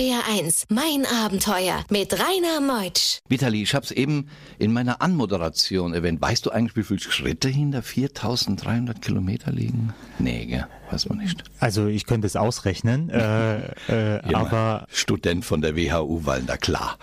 RPR1, 0.00 0.64
mein 0.70 1.04
Abenteuer 1.04 1.84
mit 1.90 2.14
Rainer 2.14 2.62
Meutsch. 2.62 3.18
Vitali, 3.28 3.62
ich 3.62 3.74
habe 3.74 3.84
es 3.84 3.90
eben 3.90 4.30
in 4.58 4.72
meiner 4.72 5.02
Anmoderation 5.02 5.92
erwähnt. 5.92 6.22
Weißt 6.22 6.46
du 6.46 6.50
eigentlich, 6.50 6.74
wie 6.76 6.84
viele 6.84 7.00
Schritte 7.00 7.50
hinter 7.50 7.82
4300 7.82 9.02
Kilometer 9.02 9.52
liegen? 9.52 9.92
Nee, 10.18 10.46
gell? 10.46 10.66
weiß 10.90 11.10
man 11.10 11.18
nicht. 11.18 11.44
Also 11.58 11.86
ich 11.86 12.06
könnte 12.06 12.26
es 12.26 12.34
ausrechnen, 12.34 13.10
äh, 13.10 13.58
äh, 13.88 14.22
aber... 14.32 14.86
Student 14.90 15.44
von 15.44 15.60
der 15.60 15.76
WHU, 15.76 16.24
weil 16.24 16.44
na 16.46 16.56
klar. 16.56 16.96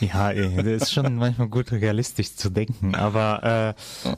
ja, 0.00 0.32
das 0.32 0.66
ist 0.66 0.92
schon 0.92 1.14
manchmal 1.14 1.46
gut 1.46 1.70
realistisch 1.70 2.34
zu 2.34 2.50
denken, 2.50 2.96
aber 2.96 3.76
äh, 4.04 4.10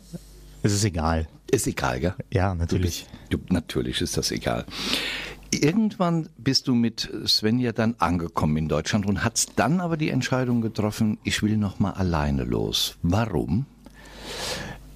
es 0.62 0.72
ist 0.72 0.84
egal. 0.84 1.28
Ist 1.50 1.66
egal, 1.66 2.00
gell? 2.00 2.14
Ja, 2.32 2.54
natürlich. 2.54 3.06
Du 3.28 3.36
bist, 3.36 3.48
du, 3.48 3.54
natürlich 3.54 4.00
ist 4.00 4.16
das 4.16 4.30
egal. 4.30 4.64
Irgendwann 5.58 6.28
bist 6.38 6.68
du 6.68 6.74
mit 6.74 7.10
Svenja 7.26 7.72
dann 7.72 7.94
angekommen 7.98 8.56
in 8.56 8.68
Deutschland 8.68 9.06
und 9.06 9.24
hast 9.24 9.52
dann 9.56 9.80
aber 9.80 9.96
die 9.96 10.10
Entscheidung 10.10 10.60
getroffen, 10.60 11.18
ich 11.24 11.42
will 11.42 11.56
noch 11.56 11.78
mal 11.78 11.92
alleine 11.92 12.44
los. 12.44 12.96
Warum? 13.02 13.66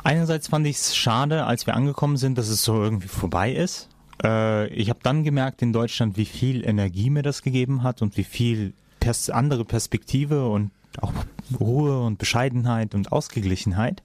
Einerseits 0.05 0.49
fand 0.49 0.67
ich 0.67 0.77
es 0.77 0.97
schade, 0.97 1.45
als 1.45 1.67
wir 1.67 1.75
angekommen 1.75 2.17
sind, 2.17 2.39
dass 2.39 2.49
es 2.49 2.65
so 2.65 2.83
irgendwie 2.83 3.09
vorbei 3.09 3.53
ist. 3.53 3.89
Äh, 4.23 4.69
ich 4.69 4.91
habe 4.91 5.01
dann 5.03 5.25
gemerkt 5.25 5.63
in 5.63 5.73
Deutschland, 5.73 6.17
wie 6.17 6.25
viel 6.25 6.65
Energie 6.65 7.11
mir 7.11 7.23
das 7.23 7.43
gegeben 7.43 7.83
hat 7.83 8.01
und 8.03 8.17
wie 8.17 8.25
viel 8.25 8.73
pers 9.01 9.31
andere 9.31 9.65
Perspektive 9.65 10.49
und 10.49 10.71
auch 11.01 11.13
Ruhe 11.59 12.03
und 12.03 12.19
Bescheidenheit 12.19 12.95
und 12.95 13.13
Ausgeglichenheit 13.13 14.03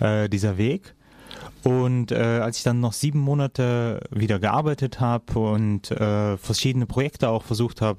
äh, 0.00 0.28
dieser 0.28 0.58
Weg. 0.58 0.94
Und 1.68 2.12
äh, 2.12 2.40
als 2.42 2.56
ich 2.56 2.62
dann 2.62 2.80
noch 2.80 2.94
sieben 2.94 3.18
Monate 3.18 4.00
wieder 4.10 4.38
gearbeitet 4.38 5.00
habe 5.00 5.38
und 5.38 5.90
äh, 5.90 6.38
verschiedene 6.38 6.86
Projekte 6.86 7.28
auch 7.28 7.42
versucht 7.42 7.82
habe 7.82 7.98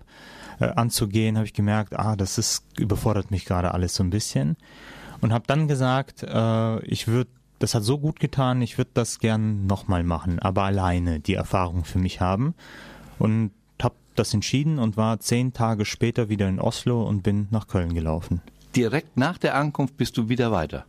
äh, 0.59 0.69
anzugehen, 0.69 1.37
habe 1.37 1.45
ich 1.45 1.53
gemerkt, 1.53 1.93
ah, 1.93 2.15
das 2.15 2.39
ist 2.39 2.63
überfordert 2.79 3.29
mich 3.29 3.45
gerade 3.45 3.71
alles 3.71 3.93
so 3.93 4.03
ein 4.03 4.09
bisschen. 4.09 4.57
Und 5.21 5.33
habe 5.33 5.43
dann 5.45 5.67
gesagt, 5.67 6.23
äh, 6.23 6.79
ich 6.83 7.07
würde, 7.07 7.29
das 7.59 7.75
hat 7.75 7.83
so 7.83 7.99
gut 7.99 8.19
getan, 8.19 8.63
ich 8.63 8.79
würde 8.79 8.89
das 8.95 9.19
gern 9.19 9.67
nochmal 9.67 10.03
machen, 10.03 10.39
aber 10.39 10.63
alleine 10.63 11.19
die 11.19 11.35
Erfahrung 11.35 11.85
für 11.85 11.99
mich 11.99 12.21
haben. 12.21 12.55
Und 13.19 13.51
habe 13.83 13.93
das 14.15 14.33
entschieden 14.33 14.79
und 14.79 14.97
war 14.97 15.19
zehn 15.19 15.53
Tage 15.53 15.85
später 15.85 16.27
wieder 16.27 16.49
in 16.49 16.59
Oslo 16.59 17.03
und 17.03 17.21
bin 17.21 17.49
nach 17.51 17.67
Köln 17.67 17.93
gelaufen. 17.93 18.41
Direkt 18.75 19.15
nach 19.15 19.37
der 19.37 19.53
Ankunft 19.53 19.95
bist 19.95 20.17
du 20.17 20.27
wieder 20.27 20.51
weiter. 20.51 20.85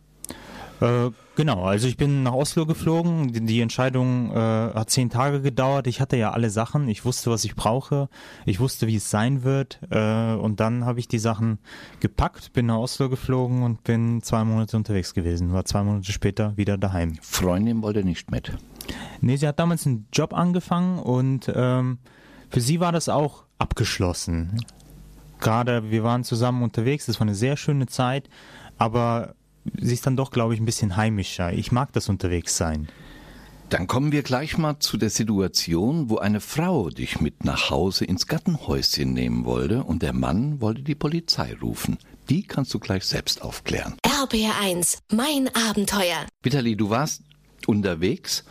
Äh, 0.81 1.11
genau, 1.35 1.63
also 1.63 1.87
ich 1.87 1.95
bin 1.95 2.23
nach 2.23 2.33
Oslo 2.33 2.65
geflogen. 2.65 3.31
Die, 3.31 3.41
die 3.41 3.61
Entscheidung 3.61 4.31
äh, 4.31 4.35
hat 4.35 4.89
zehn 4.89 5.09
Tage 5.09 5.41
gedauert. 5.41 5.85
Ich 5.87 6.01
hatte 6.01 6.17
ja 6.17 6.31
alle 6.31 6.49
Sachen. 6.49 6.89
Ich 6.89 7.05
wusste, 7.05 7.29
was 7.29 7.45
ich 7.45 7.55
brauche. 7.55 8.09
Ich 8.45 8.59
wusste, 8.59 8.87
wie 8.87 8.95
es 8.95 9.09
sein 9.09 9.43
wird. 9.43 9.79
Äh, 9.91 10.33
und 10.33 10.59
dann 10.59 10.85
habe 10.85 10.99
ich 10.99 11.07
die 11.07 11.19
Sachen 11.19 11.59
gepackt, 11.99 12.53
bin 12.53 12.65
nach 12.65 12.77
Oslo 12.77 13.09
geflogen 13.09 13.61
und 13.61 13.83
bin 13.83 14.23
zwei 14.23 14.43
Monate 14.43 14.75
unterwegs 14.75 15.13
gewesen. 15.13 15.53
War 15.53 15.65
zwei 15.65 15.83
Monate 15.83 16.11
später 16.11 16.57
wieder 16.57 16.77
daheim. 16.79 17.15
Freundin 17.21 17.83
wollte 17.83 18.03
nicht 18.03 18.31
mit. 18.31 18.51
Nee, 19.21 19.35
sie 19.35 19.47
hat 19.47 19.59
damals 19.59 19.85
einen 19.85 20.07
Job 20.11 20.33
angefangen 20.33 20.97
und 20.97 21.51
ähm, 21.53 21.99
für 22.49 22.59
sie 22.59 22.79
war 22.79 22.91
das 22.91 23.07
auch 23.07 23.43
abgeschlossen. 23.59 24.57
Gerade 25.39 25.91
wir 25.91 26.03
waren 26.03 26.23
zusammen 26.23 26.63
unterwegs. 26.63 27.05
Das 27.05 27.19
war 27.19 27.27
eine 27.27 27.35
sehr 27.35 27.55
schöne 27.55 27.85
Zeit. 27.85 28.29
Aber 28.77 29.35
sie 29.79 29.93
ist 29.93 30.05
dann 30.05 30.17
doch, 30.17 30.31
glaube 30.31 30.53
ich, 30.53 30.59
ein 30.59 30.65
bisschen 30.65 30.95
heimischer. 30.95 31.53
Ich 31.53 31.71
mag 31.71 31.93
das 31.93 32.09
unterwegs 32.09 32.57
sein. 32.57 32.87
Dann 33.69 33.87
kommen 33.87 34.11
wir 34.11 34.21
gleich 34.21 34.57
mal 34.57 34.79
zu 34.79 34.97
der 34.97 35.09
Situation, 35.09 36.09
wo 36.09 36.17
eine 36.17 36.41
Frau 36.41 36.89
dich 36.89 37.21
mit 37.21 37.45
nach 37.45 37.69
Hause 37.69 38.03
ins 38.03 38.27
Gartenhäuschen 38.27 39.13
nehmen 39.13 39.45
wollte 39.45 39.85
und 39.85 40.01
der 40.01 40.11
Mann 40.11 40.59
wollte 40.59 40.81
die 40.81 40.95
Polizei 40.95 41.55
rufen. 41.61 41.97
Die 42.29 42.43
kannst 42.43 42.73
du 42.73 42.79
gleich 42.79 43.05
selbst 43.05 43.41
aufklären. 43.41 43.95
RBR1, 44.05 44.99
mein 45.13 45.49
Abenteuer. 45.55 46.27
Vitali, 46.43 46.75
du 46.75 46.89
warst 46.89 47.23
unterwegs 47.65 48.43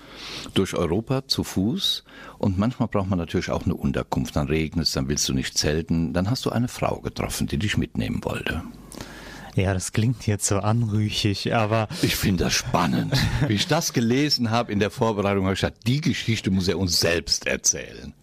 durch 0.55 0.75
Europa 0.75 1.27
zu 1.27 1.45
Fuß 1.45 2.05
und 2.39 2.59
manchmal 2.59 2.89
braucht 2.89 3.11
man 3.11 3.19
natürlich 3.19 3.51
auch 3.51 3.65
eine 3.65 3.75
Unterkunft. 3.75 4.37
Dann 4.37 4.49
regnet 4.49 4.87
es, 4.87 4.93
dann 4.93 5.09
willst 5.09 5.29
du 5.29 5.35
nicht 5.35 5.59
zelten. 5.59 6.13
Dann 6.13 6.31
hast 6.31 6.47
du 6.47 6.51
eine 6.51 6.69
Frau 6.69 7.01
getroffen, 7.01 7.47
die 7.47 7.59
dich 7.59 7.77
mitnehmen 7.77 8.25
wollte. 8.25 8.63
Ja, 9.55 9.75
das 9.75 9.93
klingt 9.93 10.27
jetzt 10.27 10.47
so 10.47 10.59
anrüchig, 10.59 11.55
aber. 11.55 11.89
Ich 12.03 12.17
finde 12.17 12.45
das 12.45 12.55
spannend. 12.55 13.15
Wie 13.49 13.55
ich 13.55 13.67
das 13.67 13.93
gelesen 13.93 14.51
habe 14.51 14.73
in 14.73 14.79
der 14.79 14.91
Vorbereitung, 14.91 15.45
habe 15.45 15.55
ich 15.55 15.61
gesagt, 15.61 15.87
die 15.87 16.01
Geschichte 16.01 16.51
muss 16.51 16.69
er 16.69 16.79
uns 16.79 17.01
selbst 17.01 17.47
erzählen. 17.47 18.15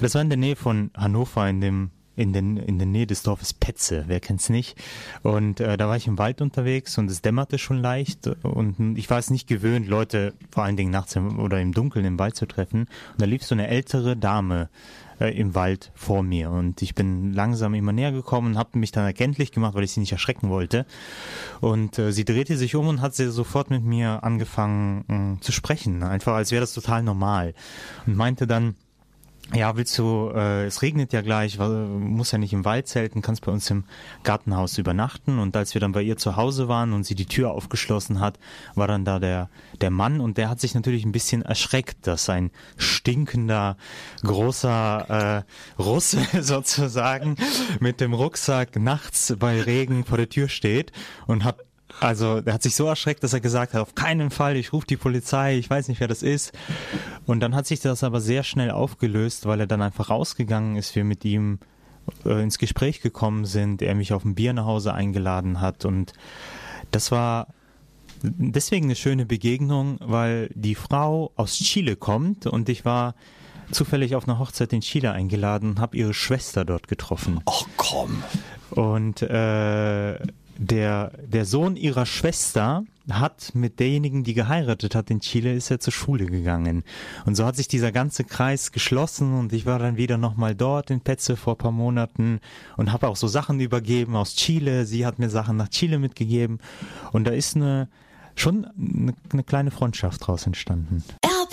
Das 0.00 0.14
war 0.14 0.22
in 0.22 0.28
der 0.28 0.38
Nähe 0.38 0.56
von 0.56 0.90
Hannover, 0.96 1.48
in 1.48 1.60
dem 1.60 1.90
in, 2.16 2.32
den, 2.32 2.56
in 2.56 2.78
der 2.78 2.86
Nähe 2.86 3.06
des 3.06 3.22
Dorfes 3.22 3.52
Petze, 3.52 4.04
wer 4.06 4.20
kennt's 4.20 4.48
nicht. 4.48 4.76
Und 5.22 5.60
äh, 5.60 5.76
da 5.76 5.88
war 5.88 5.96
ich 5.96 6.06
im 6.06 6.18
Wald 6.18 6.40
unterwegs 6.40 6.98
und 6.98 7.10
es 7.10 7.22
dämmerte 7.22 7.58
schon 7.58 7.78
leicht 7.78 8.26
und 8.42 8.96
ich 8.96 9.08
war 9.10 9.18
es 9.18 9.30
nicht 9.30 9.46
gewöhnt, 9.46 9.86
Leute 9.86 10.34
vor 10.50 10.64
allen 10.64 10.76
Dingen 10.76 10.90
nachts 10.90 11.14
im, 11.16 11.38
oder 11.38 11.60
im 11.60 11.72
Dunkeln 11.72 12.04
im 12.04 12.18
Wald 12.18 12.36
zu 12.36 12.46
treffen. 12.46 12.80
Und 13.12 13.20
da 13.20 13.26
lief 13.26 13.44
so 13.44 13.54
eine 13.54 13.68
ältere 13.68 14.16
Dame 14.16 14.68
äh, 15.20 15.38
im 15.38 15.54
Wald 15.54 15.92
vor 15.94 16.22
mir. 16.22 16.50
Und 16.50 16.82
ich 16.82 16.94
bin 16.94 17.32
langsam 17.32 17.74
immer 17.74 17.92
näher 17.92 18.12
gekommen 18.12 18.52
und 18.52 18.58
habe 18.58 18.78
mich 18.78 18.92
dann 18.92 19.04
erkenntlich 19.04 19.52
gemacht, 19.52 19.74
weil 19.74 19.84
ich 19.84 19.92
sie 19.92 20.00
nicht 20.00 20.12
erschrecken 20.12 20.48
wollte. 20.48 20.86
Und 21.60 21.98
äh, 21.98 22.12
sie 22.12 22.24
drehte 22.24 22.56
sich 22.56 22.74
um 22.74 22.88
und 22.88 23.00
hat 23.00 23.14
sie 23.14 23.30
sofort 23.30 23.70
mit 23.70 23.84
mir 23.84 24.24
angefangen 24.24 25.04
mh, 25.06 25.40
zu 25.40 25.52
sprechen, 25.52 26.02
einfach 26.02 26.34
als 26.34 26.50
wäre 26.50 26.60
das 26.60 26.74
total 26.74 27.02
normal. 27.02 27.54
Und 28.06 28.16
meinte 28.16 28.46
dann, 28.46 28.74
ja, 29.54 29.76
willst 29.76 29.96
du, 29.98 30.32
äh, 30.34 30.66
es 30.66 30.82
regnet 30.82 31.12
ja 31.12 31.20
gleich, 31.20 31.58
muss 31.58 32.32
ja 32.32 32.38
nicht 32.38 32.52
im 32.52 32.64
Wald 32.64 32.88
zelten, 32.88 33.22
kannst 33.22 33.44
bei 33.44 33.52
uns 33.52 33.70
im 33.70 33.84
Gartenhaus 34.24 34.76
übernachten. 34.76 35.38
Und 35.38 35.56
als 35.56 35.72
wir 35.74 35.80
dann 35.80 35.92
bei 35.92 36.02
ihr 36.02 36.16
zu 36.16 36.36
Hause 36.36 36.68
waren 36.68 36.92
und 36.92 37.04
sie 37.04 37.14
die 37.14 37.26
Tür 37.26 37.52
aufgeschlossen 37.52 38.18
hat, 38.18 38.38
war 38.74 38.88
dann 38.88 39.04
da 39.04 39.20
der, 39.20 39.48
der 39.80 39.90
Mann 39.90 40.20
und 40.20 40.36
der 40.36 40.50
hat 40.50 40.60
sich 40.60 40.74
natürlich 40.74 41.04
ein 41.04 41.12
bisschen 41.12 41.42
erschreckt, 41.42 42.06
dass 42.08 42.28
ein 42.28 42.50
stinkender, 42.76 43.76
großer 44.22 45.44
äh, 45.78 45.80
Russe 45.80 46.26
sozusagen 46.42 47.36
mit 47.78 48.00
dem 48.00 48.14
Rucksack 48.14 48.76
nachts 48.76 49.34
bei 49.38 49.60
Regen 49.60 50.04
vor 50.04 50.18
der 50.18 50.28
Tür 50.28 50.48
steht 50.48 50.90
und 51.26 51.44
hat 51.44 51.60
also 52.00 52.42
er 52.44 52.54
hat 52.54 52.62
sich 52.62 52.76
so 52.76 52.86
erschreckt, 52.86 53.22
dass 53.22 53.32
er 53.32 53.40
gesagt 53.40 53.74
hat, 53.74 53.80
auf 53.80 53.94
keinen 53.94 54.30
Fall, 54.30 54.56
ich 54.56 54.72
rufe 54.72 54.86
die 54.86 54.96
Polizei, 54.96 55.56
ich 55.56 55.70
weiß 55.70 55.88
nicht, 55.88 56.00
wer 56.00 56.08
das 56.08 56.22
ist. 56.22 56.52
Und 57.26 57.40
dann 57.40 57.54
hat 57.54 57.66
sich 57.66 57.80
das 57.80 58.04
aber 58.04 58.20
sehr 58.20 58.42
schnell 58.42 58.70
aufgelöst, 58.70 59.46
weil 59.46 59.60
er 59.60 59.66
dann 59.66 59.82
einfach 59.82 60.10
rausgegangen 60.10 60.76
ist, 60.76 60.94
wir 60.94 61.04
mit 61.04 61.24
ihm 61.24 61.58
äh, 62.24 62.42
ins 62.42 62.58
Gespräch 62.58 63.00
gekommen 63.00 63.44
sind, 63.44 63.82
er 63.82 63.94
mich 63.94 64.12
auf 64.12 64.24
ein 64.24 64.34
Bier 64.34 64.52
nach 64.52 64.66
Hause 64.66 64.94
eingeladen 64.94 65.60
hat 65.60 65.84
und 65.84 66.12
das 66.90 67.10
war 67.10 67.48
deswegen 68.22 68.86
eine 68.86 68.96
schöne 68.96 69.26
Begegnung, 69.26 69.98
weil 70.00 70.50
die 70.54 70.74
Frau 70.74 71.32
aus 71.36 71.54
Chile 71.54 71.96
kommt 71.96 72.46
und 72.46 72.68
ich 72.68 72.84
war 72.84 73.14
zufällig 73.70 74.14
auf 74.14 74.28
einer 74.28 74.38
Hochzeit 74.38 74.72
in 74.72 74.80
Chile 74.80 75.12
eingeladen 75.12 75.70
und 75.70 75.80
habe 75.80 75.96
ihre 75.96 76.14
Schwester 76.14 76.64
dort 76.64 76.88
getroffen. 76.88 77.40
Ach 77.46 77.64
komm. 77.76 78.22
Und 78.70 79.22
äh, 79.22 80.18
der, 80.58 81.12
der 81.26 81.44
Sohn 81.44 81.76
ihrer 81.76 82.06
Schwester 82.06 82.84
hat 83.10 83.54
mit 83.54 83.78
derjenigen, 83.78 84.24
die 84.24 84.34
geheiratet 84.34 84.94
hat 84.94 85.10
in 85.10 85.20
Chile, 85.20 85.54
ist 85.54 85.70
er 85.70 85.78
zur 85.78 85.92
Schule 85.92 86.26
gegangen. 86.26 86.82
Und 87.24 87.36
so 87.36 87.44
hat 87.44 87.56
sich 87.56 87.68
dieser 87.68 87.92
ganze 87.92 88.24
Kreis 88.24 88.72
geschlossen 88.72 89.38
und 89.38 89.52
ich 89.52 89.64
war 89.66 89.78
dann 89.78 89.96
wieder 89.96 90.18
nochmal 90.18 90.54
dort 90.54 90.90
in 90.90 91.00
Petze 91.00 91.36
vor 91.36 91.56
paar 91.56 91.70
Monaten 91.70 92.40
und 92.76 92.92
habe 92.92 93.08
auch 93.08 93.16
so 93.16 93.28
Sachen 93.28 93.60
übergeben 93.60 94.16
aus 94.16 94.34
Chile. 94.34 94.86
Sie 94.86 95.06
hat 95.06 95.18
mir 95.18 95.30
Sachen 95.30 95.56
nach 95.56 95.68
Chile 95.68 95.98
mitgegeben. 95.98 96.58
Und 97.12 97.24
da 97.24 97.30
ist 97.30 97.54
eine, 97.54 97.88
schon 98.34 98.64
eine, 98.64 99.14
eine 99.32 99.44
kleine 99.44 99.70
Freundschaft 99.70 100.22
daraus 100.22 100.46
entstanden. 100.46 101.04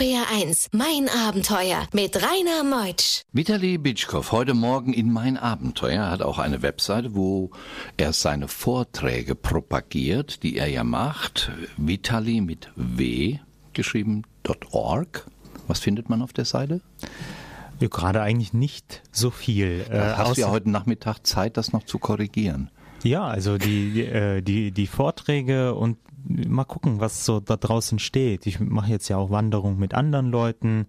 RPR1, 0.03 0.67
mein 0.74 1.07
Abenteuer 1.07 1.88
mit 1.93 2.17
Rainer 2.17 2.65
Meutsch. 2.65 3.22
Vitali 3.31 3.77
Bitschkow, 3.77 4.33
heute 4.33 4.53
Morgen 4.53 4.91
in 4.91 5.10
Mein 5.10 5.38
Abenteuer, 5.38 6.12
hat 6.12 6.22
auch 6.22 6.39
eine 6.39 6.62
Webseite, 6.62 7.15
wo 7.15 7.51
er 7.95 8.12
seine 8.12 8.50
Vorträge 8.50 9.33
propagiert, 9.33 10.43
die 10.43 10.57
er 10.57 10.67
ja 10.67 10.83
macht. 10.83 11.51
Vitali 11.77 12.41
mit 12.41 12.69
W 12.75 13.39
geschrieben, 13.72 14.24
.org. 14.72 15.25
Was 15.69 15.79
findet 15.79 16.10
man 16.10 16.22
auf 16.22 16.33
der 16.33 16.45
Seite? 16.45 16.81
Ja, 17.79 17.88
gerade 17.88 18.22
eigentlich 18.22 18.51
nicht 18.51 19.03
so 19.13 19.29
viel. 19.29 19.86
Äh, 19.89 20.15
hast 20.17 20.36
du 20.36 20.41
ja 20.41 20.50
heute 20.50 20.69
Nachmittag 20.69 21.25
Zeit, 21.25 21.55
das 21.55 21.72
noch 21.72 21.83
zu 21.83 21.98
korrigieren. 21.98 22.69
Ja, 23.03 23.25
also 23.25 23.57
die, 23.57 24.01
äh, 24.01 24.41
die, 24.41 24.72
die 24.72 24.88
Vorträge 24.88 25.75
und 25.75 25.98
mal 26.25 26.63
gucken, 26.63 27.00
was 27.00 27.25
so 27.25 27.39
da 27.39 27.57
draußen 27.57 28.00
steht. 28.00 28.48
Ich 28.48 28.60
mache 28.60 28.89
jetzt 28.89 29.10
ja 29.10 29.17
auch 29.17 29.29
Wanderung 29.29 29.77
mit 29.77 29.93
anderen 29.93 30.31
Leuten 30.31 30.88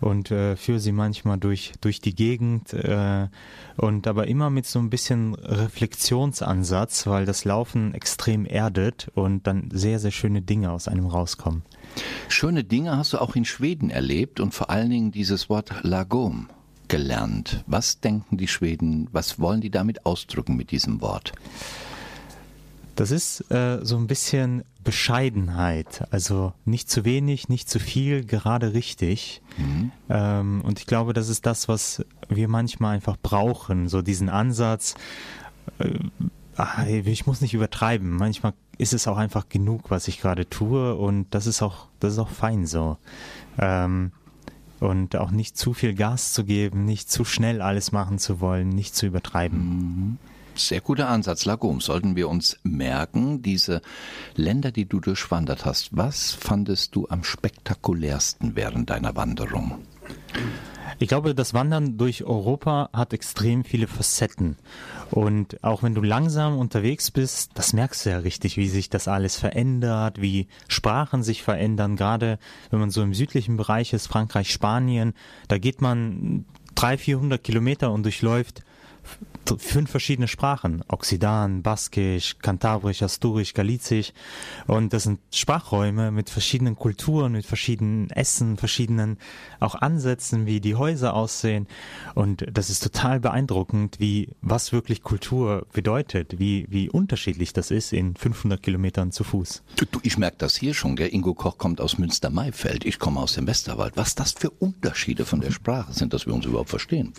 und 0.00 0.30
äh, 0.30 0.56
führe 0.56 0.78
sie 0.78 0.92
manchmal 0.92 1.38
durch, 1.38 1.72
durch 1.80 2.00
die 2.00 2.14
Gegend 2.14 2.72
äh, 2.72 3.28
und 3.76 4.06
aber 4.06 4.26
immer 4.26 4.48
mit 4.48 4.66
so 4.66 4.78
ein 4.78 4.90
bisschen 4.90 5.34
Reflexionsansatz, 5.34 7.06
weil 7.06 7.26
das 7.26 7.44
Laufen 7.44 7.94
extrem 7.94 8.46
erdet 8.46 9.10
und 9.14 9.46
dann 9.46 9.68
sehr, 9.70 9.98
sehr 9.98 10.12
schöne 10.12 10.42
Dinge 10.42 10.70
aus 10.70 10.88
einem 10.88 11.06
rauskommen. 11.06 11.62
Schöne 12.28 12.64
Dinge 12.64 12.96
hast 12.96 13.12
du 13.12 13.18
auch 13.18 13.36
in 13.36 13.44
Schweden 13.44 13.90
erlebt 13.90 14.40
und 14.40 14.54
vor 14.54 14.70
allen 14.70 14.90
Dingen 14.90 15.12
dieses 15.12 15.50
Wort 15.50 15.72
Lagom 15.82 16.48
gelernt. 16.90 17.64
Was 17.66 18.00
denken 18.00 18.36
die 18.36 18.48
Schweden, 18.48 19.08
was 19.12 19.38
wollen 19.38 19.62
die 19.62 19.70
damit 19.70 20.04
ausdrücken 20.04 20.56
mit 20.56 20.72
diesem 20.72 21.00
Wort? 21.00 21.32
Das 22.96 23.10
ist 23.10 23.50
äh, 23.50 23.78
so 23.82 23.96
ein 23.96 24.06
bisschen 24.06 24.64
Bescheidenheit, 24.84 26.06
also 26.10 26.52
nicht 26.64 26.90
zu 26.90 27.04
wenig, 27.04 27.48
nicht 27.48 27.70
zu 27.70 27.78
viel, 27.78 28.24
gerade 28.24 28.74
richtig. 28.74 29.40
Mhm. 29.56 29.92
Ähm, 30.10 30.60
und 30.62 30.80
ich 30.80 30.86
glaube, 30.86 31.14
das 31.14 31.28
ist 31.28 31.46
das, 31.46 31.68
was 31.68 32.04
wir 32.28 32.48
manchmal 32.48 32.96
einfach 32.96 33.16
brauchen, 33.22 33.88
so 33.88 34.02
diesen 34.02 34.28
Ansatz. 34.28 34.96
Äh, 35.78 35.98
ach, 36.56 36.84
ich 36.86 37.26
muss 37.26 37.40
nicht 37.40 37.54
übertreiben. 37.54 38.10
Manchmal 38.10 38.52
ist 38.78 38.92
es 38.92 39.06
auch 39.06 39.16
einfach 39.16 39.48
genug, 39.48 39.90
was 39.90 40.08
ich 40.08 40.20
gerade 40.20 40.48
tue, 40.48 40.94
und 40.94 41.26
das 41.30 41.46
ist 41.46 41.62
auch, 41.62 41.86
das 42.00 42.14
ist 42.14 42.18
auch 42.18 42.30
fein 42.30 42.66
so. 42.66 42.98
Ähm, 43.58 44.12
und 44.80 45.16
auch 45.16 45.30
nicht 45.30 45.56
zu 45.56 45.74
viel 45.74 45.94
Gas 45.94 46.32
zu 46.32 46.44
geben, 46.44 46.84
nicht 46.84 47.10
zu 47.10 47.24
schnell 47.24 47.62
alles 47.62 47.92
machen 47.92 48.18
zu 48.18 48.40
wollen, 48.40 48.70
nicht 48.70 48.96
zu 48.96 49.06
übertreiben. 49.06 49.58
Mhm. 49.58 50.18
Sehr 50.56 50.80
guter 50.80 51.08
Ansatz, 51.08 51.44
Lagom. 51.44 51.80
Sollten 51.80 52.16
wir 52.16 52.28
uns 52.28 52.58
merken, 52.64 53.40
diese 53.40 53.80
Länder, 54.34 54.72
die 54.72 54.84
du 54.84 55.00
durchwandert 55.00 55.64
hast, 55.64 55.96
was 55.96 56.32
fandest 56.32 56.94
du 56.96 57.06
am 57.08 57.24
spektakulärsten 57.24 58.56
während 58.56 58.90
deiner 58.90 59.16
Wanderung? 59.16 59.78
Ich 61.02 61.08
glaube, 61.08 61.34
das 61.34 61.54
Wandern 61.54 61.96
durch 61.96 62.24
Europa 62.24 62.90
hat 62.92 63.14
extrem 63.14 63.64
viele 63.64 63.86
Facetten. 63.86 64.58
Und 65.10 65.64
auch 65.64 65.82
wenn 65.82 65.94
du 65.94 66.02
langsam 66.02 66.58
unterwegs 66.58 67.10
bist, 67.10 67.52
das 67.54 67.72
merkst 67.72 68.04
du 68.04 68.10
ja 68.10 68.18
richtig, 68.18 68.58
wie 68.58 68.68
sich 68.68 68.90
das 68.90 69.08
alles 69.08 69.36
verändert, 69.36 70.20
wie 70.20 70.46
Sprachen 70.68 71.22
sich 71.22 71.42
verändern. 71.42 71.96
Gerade 71.96 72.38
wenn 72.68 72.80
man 72.80 72.90
so 72.90 73.02
im 73.02 73.14
südlichen 73.14 73.56
Bereich 73.56 73.94
ist, 73.94 74.08
Frankreich, 74.08 74.52
Spanien, 74.52 75.14
da 75.48 75.56
geht 75.56 75.80
man 75.80 76.44
300, 76.74 77.00
400 77.00 77.42
Kilometer 77.42 77.92
und 77.92 78.02
durchläuft 78.02 78.62
fünf 79.58 79.90
verschiedene 79.90 80.28
Sprachen. 80.28 80.84
Oxidan, 80.88 81.62
Baskisch, 81.62 82.36
Kantabrisch, 82.38 83.02
Asturisch, 83.02 83.54
Galizisch. 83.54 84.12
Und 84.66 84.92
das 84.92 85.04
sind 85.04 85.20
Sprachräume 85.32 86.10
mit 86.10 86.30
verschiedenen 86.30 86.76
Kulturen, 86.76 87.32
mit 87.32 87.46
verschiedenen 87.46 88.10
Essen, 88.10 88.56
verschiedenen 88.56 89.18
auch 89.58 89.74
Ansätzen, 89.74 90.46
wie 90.46 90.60
die 90.60 90.74
Häuser 90.74 91.14
aussehen. 91.14 91.66
Und 92.14 92.46
das 92.52 92.70
ist 92.70 92.82
total 92.82 93.20
beeindruckend, 93.20 93.98
wie, 93.98 94.28
was 94.40 94.72
wirklich 94.72 95.02
Kultur 95.02 95.66
bedeutet, 95.72 96.38
wie, 96.38 96.66
wie 96.68 96.88
unterschiedlich 96.88 97.52
das 97.52 97.70
ist 97.70 97.92
in 97.92 98.14
500 98.16 98.62
Kilometern 98.62 99.12
zu 99.12 99.24
Fuß. 99.24 99.62
Du, 99.76 99.84
du 99.84 100.00
ich 100.02 100.18
merke 100.18 100.36
das 100.38 100.56
hier 100.56 100.74
schon, 100.74 100.96
gell? 100.96 101.12
Ingo 101.12 101.34
Koch 101.34 101.58
kommt 101.58 101.80
aus 101.80 101.98
Münster-Maifeld. 101.98 102.84
Ich 102.84 102.98
komme 102.98 103.20
aus 103.20 103.34
dem 103.34 103.46
Westerwald. 103.46 103.96
Was 103.96 104.14
das 104.14 104.32
für 104.32 104.50
Unterschiede 104.50 105.24
von 105.24 105.40
der 105.40 105.50
Sprache 105.50 105.92
sind, 105.92 106.12
dass 106.12 106.26
wir 106.26 106.34
uns 106.34 106.46
überhaupt 106.46 106.70
verstehen. 106.70 107.12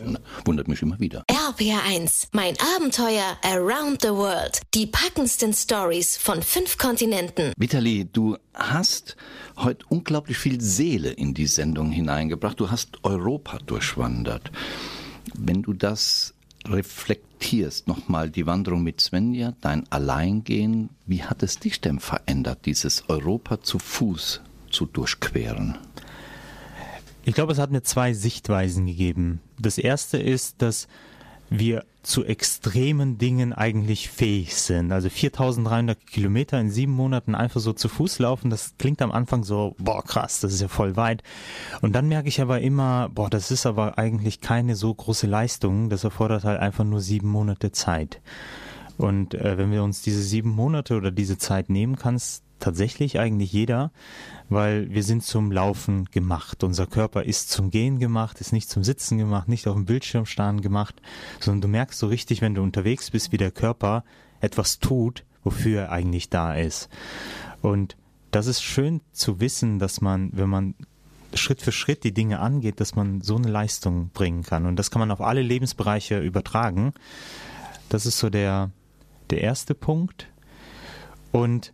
Wundert 0.45 0.67
mich 0.67 0.81
immer 0.81 0.99
wieder. 0.99 1.23
RPR1 1.51 2.27
mein 2.31 2.55
Abenteuer 2.77 3.37
Around 3.43 4.03
the 4.03 4.09
World. 4.09 4.61
Die 4.73 4.85
packendsten 4.85 5.53
Stories 5.53 6.15
von 6.15 6.41
fünf 6.41 6.77
Kontinenten. 6.77 7.51
Vitali, 7.57 8.05
du 8.05 8.37
hast 8.53 9.17
heute 9.57 9.85
unglaublich 9.89 10.37
viel 10.37 10.61
Seele 10.61 11.09
in 11.09 11.33
die 11.33 11.47
Sendung 11.47 11.91
hineingebracht. 11.91 12.57
Du 12.59 12.71
hast 12.71 13.03
Europa 13.03 13.57
durchwandert. 13.65 14.49
Wenn 15.33 15.61
du 15.61 15.73
das 15.73 16.33
reflektierst, 16.65 17.85
nochmal 17.85 18.29
die 18.29 18.45
Wanderung 18.45 18.83
mit 18.83 19.01
Svenja, 19.01 19.53
dein 19.59 19.91
Alleingehen, 19.91 20.89
wie 21.05 21.23
hat 21.23 21.43
es 21.43 21.59
dich 21.59 21.81
denn 21.81 21.99
verändert, 21.99 22.59
dieses 22.65 23.09
Europa 23.09 23.61
zu 23.61 23.77
Fuß 23.77 24.39
zu 24.69 24.85
durchqueren? 24.85 25.77
Ich 27.25 27.35
glaube, 27.35 27.51
es 27.51 27.59
hat 27.59 27.71
mir 27.71 27.83
zwei 27.83 28.13
Sichtweisen 28.13 28.85
gegeben. 28.85 29.41
Das 29.59 29.77
erste 29.77 30.17
ist, 30.17 30.61
dass 30.61 30.87
wir 31.51 31.83
zu 32.01 32.23
extremen 32.23 33.17
Dingen 33.17 33.53
eigentlich 33.53 34.09
fähig 34.09 34.55
sind. 34.55 34.91
Also 34.91 35.09
4300 35.09 36.07
Kilometer 36.07 36.59
in 36.59 36.71
sieben 36.71 36.93
Monaten 36.93 37.35
einfach 37.35 37.59
so 37.59 37.73
zu 37.73 37.89
Fuß 37.89 38.19
laufen, 38.19 38.49
das 38.49 38.75
klingt 38.79 39.01
am 39.01 39.11
Anfang 39.11 39.43
so, 39.43 39.75
boah, 39.77 40.01
krass, 40.03 40.39
das 40.39 40.53
ist 40.53 40.61
ja 40.61 40.69
voll 40.69 40.95
weit. 40.95 41.21
Und 41.81 41.93
dann 41.93 42.07
merke 42.07 42.29
ich 42.29 42.41
aber 42.41 42.61
immer, 42.61 43.09
boah, 43.09 43.29
das 43.29 43.51
ist 43.51 43.65
aber 43.65 43.97
eigentlich 43.97 44.39
keine 44.39 44.75
so 44.75 44.93
große 44.93 45.27
Leistung, 45.27 45.89
das 45.89 46.05
erfordert 46.05 46.45
halt 46.45 46.59
einfach 46.59 46.85
nur 46.85 47.01
sieben 47.01 47.29
Monate 47.29 47.71
Zeit. 47.73 48.21
Und 48.97 49.33
äh, 49.33 49.57
wenn 49.57 49.71
wir 49.71 49.83
uns 49.83 50.01
diese 50.01 50.23
sieben 50.23 50.51
Monate 50.51 50.95
oder 50.95 51.11
diese 51.11 51.37
Zeit 51.37 51.69
nehmen, 51.69 51.97
kann 51.97 52.15
es 52.15 52.43
tatsächlich 52.61 53.19
eigentlich 53.19 53.51
jeder, 53.51 53.91
weil 54.49 54.89
wir 54.89 55.03
sind 55.03 55.23
zum 55.23 55.51
Laufen 55.51 56.05
gemacht. 56.05 56.63
Unser 56.63 56.87
Körper 56.87 57.23
ist 57.23 57.49
zum 57.49 57.71
Gehen 57.71 57.99
gemacht, 57.99 58.39
ist 58.39 58.53
nicht 58.53 58.69
zum 58.69 58.83
Sitzen 58.83 59.17
gemacht, 59.17 59.47
nicht 59.47 59.67
auf 59.67 59.75
dem 59.75 59.85
Bildschirm 59.85 60.25
starren 60.25 60.61
gemacht, 60.61 61.01
sondern 61.39 61.61
du 61.61 61.67
merkst 61.67 61.99
so 61.99 62.07
richtig, 62.07 62.41
wenn 62.41 62.55
du 62.55 62.61
unterwegs 62.61 63.11
bist, 63.11 63.31
wie 63.31 63.37
der 63.37 63.51
Körper 63.51 64.03
etwas 64.39 64.79
tut, 64.79 65.25
wofür 65.43 65.81
er 65.81 65.91
eigentlich 65.91 66.29
da 66.29 66.55
ist. 66.55 66.89
Und 67.61 67.97
das 68.31 68.47
ist 68.47 68.61
schön 68.61 69.01
zu 69.11 69.39
wissen, 69.39 69.79
dass 69.79 70.01
man, 70.01 70.29
wenn 70.33 70.49
man 70.49 70.75
Schritt 71.33 71.61
für 71.61 71.71
Schritt 71.71 72.03
die 72.03 72.13
Dinge 72.13 72.39
angeht, 72.39 72.79
dass 72.79 72.95
man 72.95 73.21
so 73.21 73.35
eine 73.35 73.49
Leistung 73.49 74.09
bringen 74.09 74.43
kann. 74.43 74.65
Und 74.65 74.75
das 74.77 74.91
kann 74.91 74.99
man 74.99 75.11
auf 75.11 75.21
alle 75.21 75.41
Lebensbereiche 75.41 76.19
übertragen. 76.19 76.93
Das 77.89 78.05
ist 78.05 78.19
so 78.19 78.29
der, 78.29 78.71
der 79.29 79.41
erste 79.41 79.75
Punkt. 79.75 80.27
Und 81.31 81.73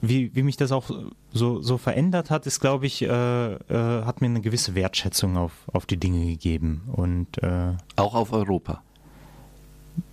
wie, 0.00 0.34
wie 0.34 0.42
mich 0.42 0.56
das 0.56 0.72
auch 0.72 0.90
so, 1.32 1.60
so 1.60 1.78
verändert 1.78 2.30
hat, 2.30 2.46
ist, 2.46 2.60
glaube 2.60 2.86
ich, 2.86 3.02
äh, 3.02 3.06
äh, 3.06 3.58
hat 4.04 4.20
mir 4.20 4.26
eine 4.26 4.40
gewisse 4.40 4.74
Wertschätzung 4.74 5.36
auf, 5.36 5.52
auf 5.72 5.86
die 5.86 5.98
Dinge 5.98 6.24
gegeben. 6.26 6.82
Und, 6.92 7.42
äh, 7.42 7.72
auch 7.96 8.14
auf 8.14 8.32
Europa? 8.32 8.82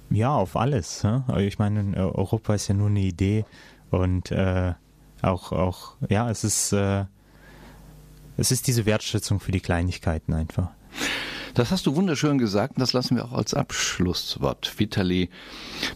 Ja, 0.09 0.35
auf 0.35 0.57
alles. 0.57 1.03
Ja? 1.03 1.23
Ich 1.37 1.57
meine, 1.57 1.95
Europa 1.97 2.53
ist 2.53 2.67
ja 2.67 2.75
nur 2.75 2.89
eine 2.89 2.99
Idee 2.99 3.45
und 3.91 4.31
äh, 4.31 4.73
auch, 5.21 5.51
auch, 5.51 5.95
ja, 6.09 6.29
es 6.29 6.43
ist, 6.43 6.73
äh, 6.73 7.05
es 8.37 8.51
ist 8.51 8.67
diese 8.67 8.85
Wertschätzung 8.85 9.39
für 9.39 9.51
die 9.51 9.59
Kleinigkeiten 9.59 10.33
einfach. 10.33 10.71
Das 11.53 11.71
hast 11.71 11.85
du 11.85 11.95
wunderschön 11.95 12.37
gesagt 12.37 12.77
und 12.77 12.79
das 12.79 12.93
lassen 12.93 13.17
wir 13.17 13.25
auch 13.25 13.33
als 13.33 13.53
Abschlusswort. 13.53 14.79
Vitali 14.79 15.29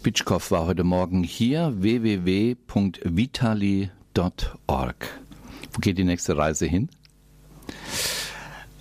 Bitschkow 0.03 0.51
war 0.51 0.65
heute 0.65 0.83
Morgen 0.83 1.23
hier, 1.23 1.73
www.vitali.org. 1.77 2.55
Wo 5.71 5.79
geht 5.79 5.97
die 5.97 6.03
nächste 6.03 6.35
Reise 6.35 6.65
hin? 6.65 6.89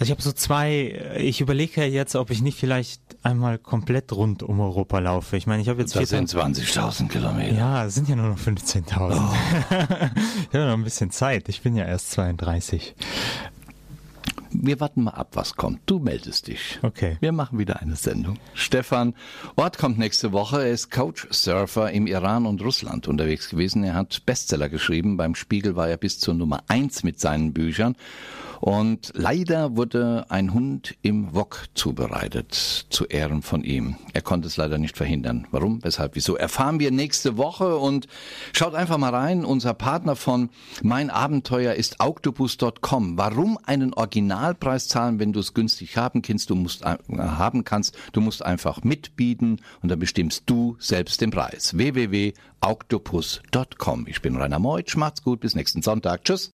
Also 0.00 0.06
ich 0.06 0.10
habe 0.10 0.22
so 0.22 0.32
zwei, 0.32 1.14
ich 1.18 1.40
überlege 1.40 1.82
ja 1.82 1.86
jetzt, 1.86 2.16
ob 2.16 2.30
ich 2.30 2.42
nicht 2.42 2.58
vielleicht 2.58 3.00
einmal 3.22 3.58
komplett 3.58 4.12
rund 4.12 4.42
um 4.42 4.58
Europa 4.60 4.98
laufe. 4.98 5.36
Ich 5.36 5.46
meine, 5.46 5.62
ich 5.62 5.68
habe 5.68 5.80
jetzt... 5.80 5.94
Das 5.94 6.08
sind 6.08 6.28
20.000 6.28 7.08
Kilometer. 7.08 7.54
Ja, 7.54 7.84
es 7.84 7.94
sind 7.94 8.08
ja 8.08 8.16
nur 8.16 8.30
noch 8.30 8.38
15.000. 8.38 8.84
Oh. 8.98 9.34
ich 9.70 10.54
habe 10.54 10.66
noch 10.66 10.74
ein 10.74 10.82
bisschen 10.82 11.12
Zeit. 11.12 11.48
Ich 11.48 11.62
bin 11.62 11.76
ja 11.76 11.84
erst 11.84 12.10
32. 12.10 12.96
wir 14.54 14.80
warten 14.80 15.02
mal 15.02 15.12
ab, 15.12 15.30
was 15.34 15.56
kommt. 15.56 15.80
Du 15.86 15.98
meldest 15.98 16.46
dich. 16.46 16.78
Okay. 16.82 17.16
Wir 17.20 17.32
machen 17.32 17.58
wieder 17.58 17.80
eine 17.80 17.96
Sendung. 17.96 18.38
Stefan 18.54 19.14
Ort 19.56 19.78
kommt 19.78 19.98
nächste 19.98 20.32
Woche. 20.32 20.62
Er 20.62 20.70
ist 20.70 20.90
Coach-Surfer 20.90 21.90
im 21.90 22.06
Iran 22.06 22.46
und 22.46 22.62
Russland 22.62 23.08
unterwegs 23.08 23.50
gewesen. 23.50 23.82
Er 23.84 23.94
hat 23.94 24.24
Bestseller 24.26 24.68
geschrieben. 24.68 25.16
Beim 25.16 25.34
Spiegel 25.34 25.76
war 25.76 25.88
er 25.88 25.96
bis 25.96 26.18
zur 26.18 26.34
Nummer 26.34 26.62
eins 26.68 27.02
mit 27.02 27.20
seinen 27.20 27.52
Büchern. 27.52 27.96
Und 28.64 29.12
leider 29.14 29.76
wurde 29.76 30.24
ein 30.30 30.54
Hund 30.54 30.96
im 31.02 31.34
Wok 31.34 31.66
zubereitet, 31.74 32.54
zu 32.54 33.04
Ehren 33.04 33.42
von 33.42 33.62
ihm. 33.62 33.96
Er 34.14 34.22
konnte 34.22 34.48
es 34.48 34.56
leider 34.56 34.78
nicht 34.78 34.96
verhindern. 34.96 35.46
Warum, 35.50 35.84
weshalb, 35.84 36.14
wieso, 36.14 36.36
erfahren 36.36 36.80
wir 36.80 36.90
nächste 36.90 37.36
Woche 37.36 37.76
und 37.76 38.06
schaut 38.54 38.74
einfach 38.74 38.96
mal 38.96 39.14
rein. 39.14 39.44
Unser 39.44 39.74
Partner 39.74 40.16
von 40.16 40.48
Mein 40.82 41.10
Abenteuer 41.10 41.74
ist 41.74 41.96
Octopus.com. 42.00 43.18
Warum 43.18 43.58
einen 43.66 43.92
Originalpreis 44.44 44.88
zahlen, 44.88 45.18
wenn 45.18 45.32
du 45.32 45.40
es 45.40 45.54
günstig 45.54 45.96
haben 45.96 46.20
kannst? 46.20 46.50
Du 46.50 46.54
musst, 46.54 46.82
äh, 46.82 46.98
haben 47.16 47.64
kannst. 47.64 47.96
Du 48.12 48.20
musst 48.20 48.44
einfach 48.44 48.84
mitbieten 48.84 49.62
und 49.82 49.88
dann 49.88 49.98
bestimmst 49.98 50.42
du 50.46 50.76
selbst 50.78 51.22
den 51.22 51.30
Preis. 51.30 51.74
www.octopus.com. 51.76 54.06
Ich 54.06 54.20
bin 54.20 54.36
Rainer 54.36 54.58
Meutsch. 54.58 54.96
Macht's 54.96 55.22
gut. 55.22 55.40
Bis 55.40 55.54
nächsten 55.54 55.80
Sonntag. 55.82 56.24
Tschüss. 56.24 56.52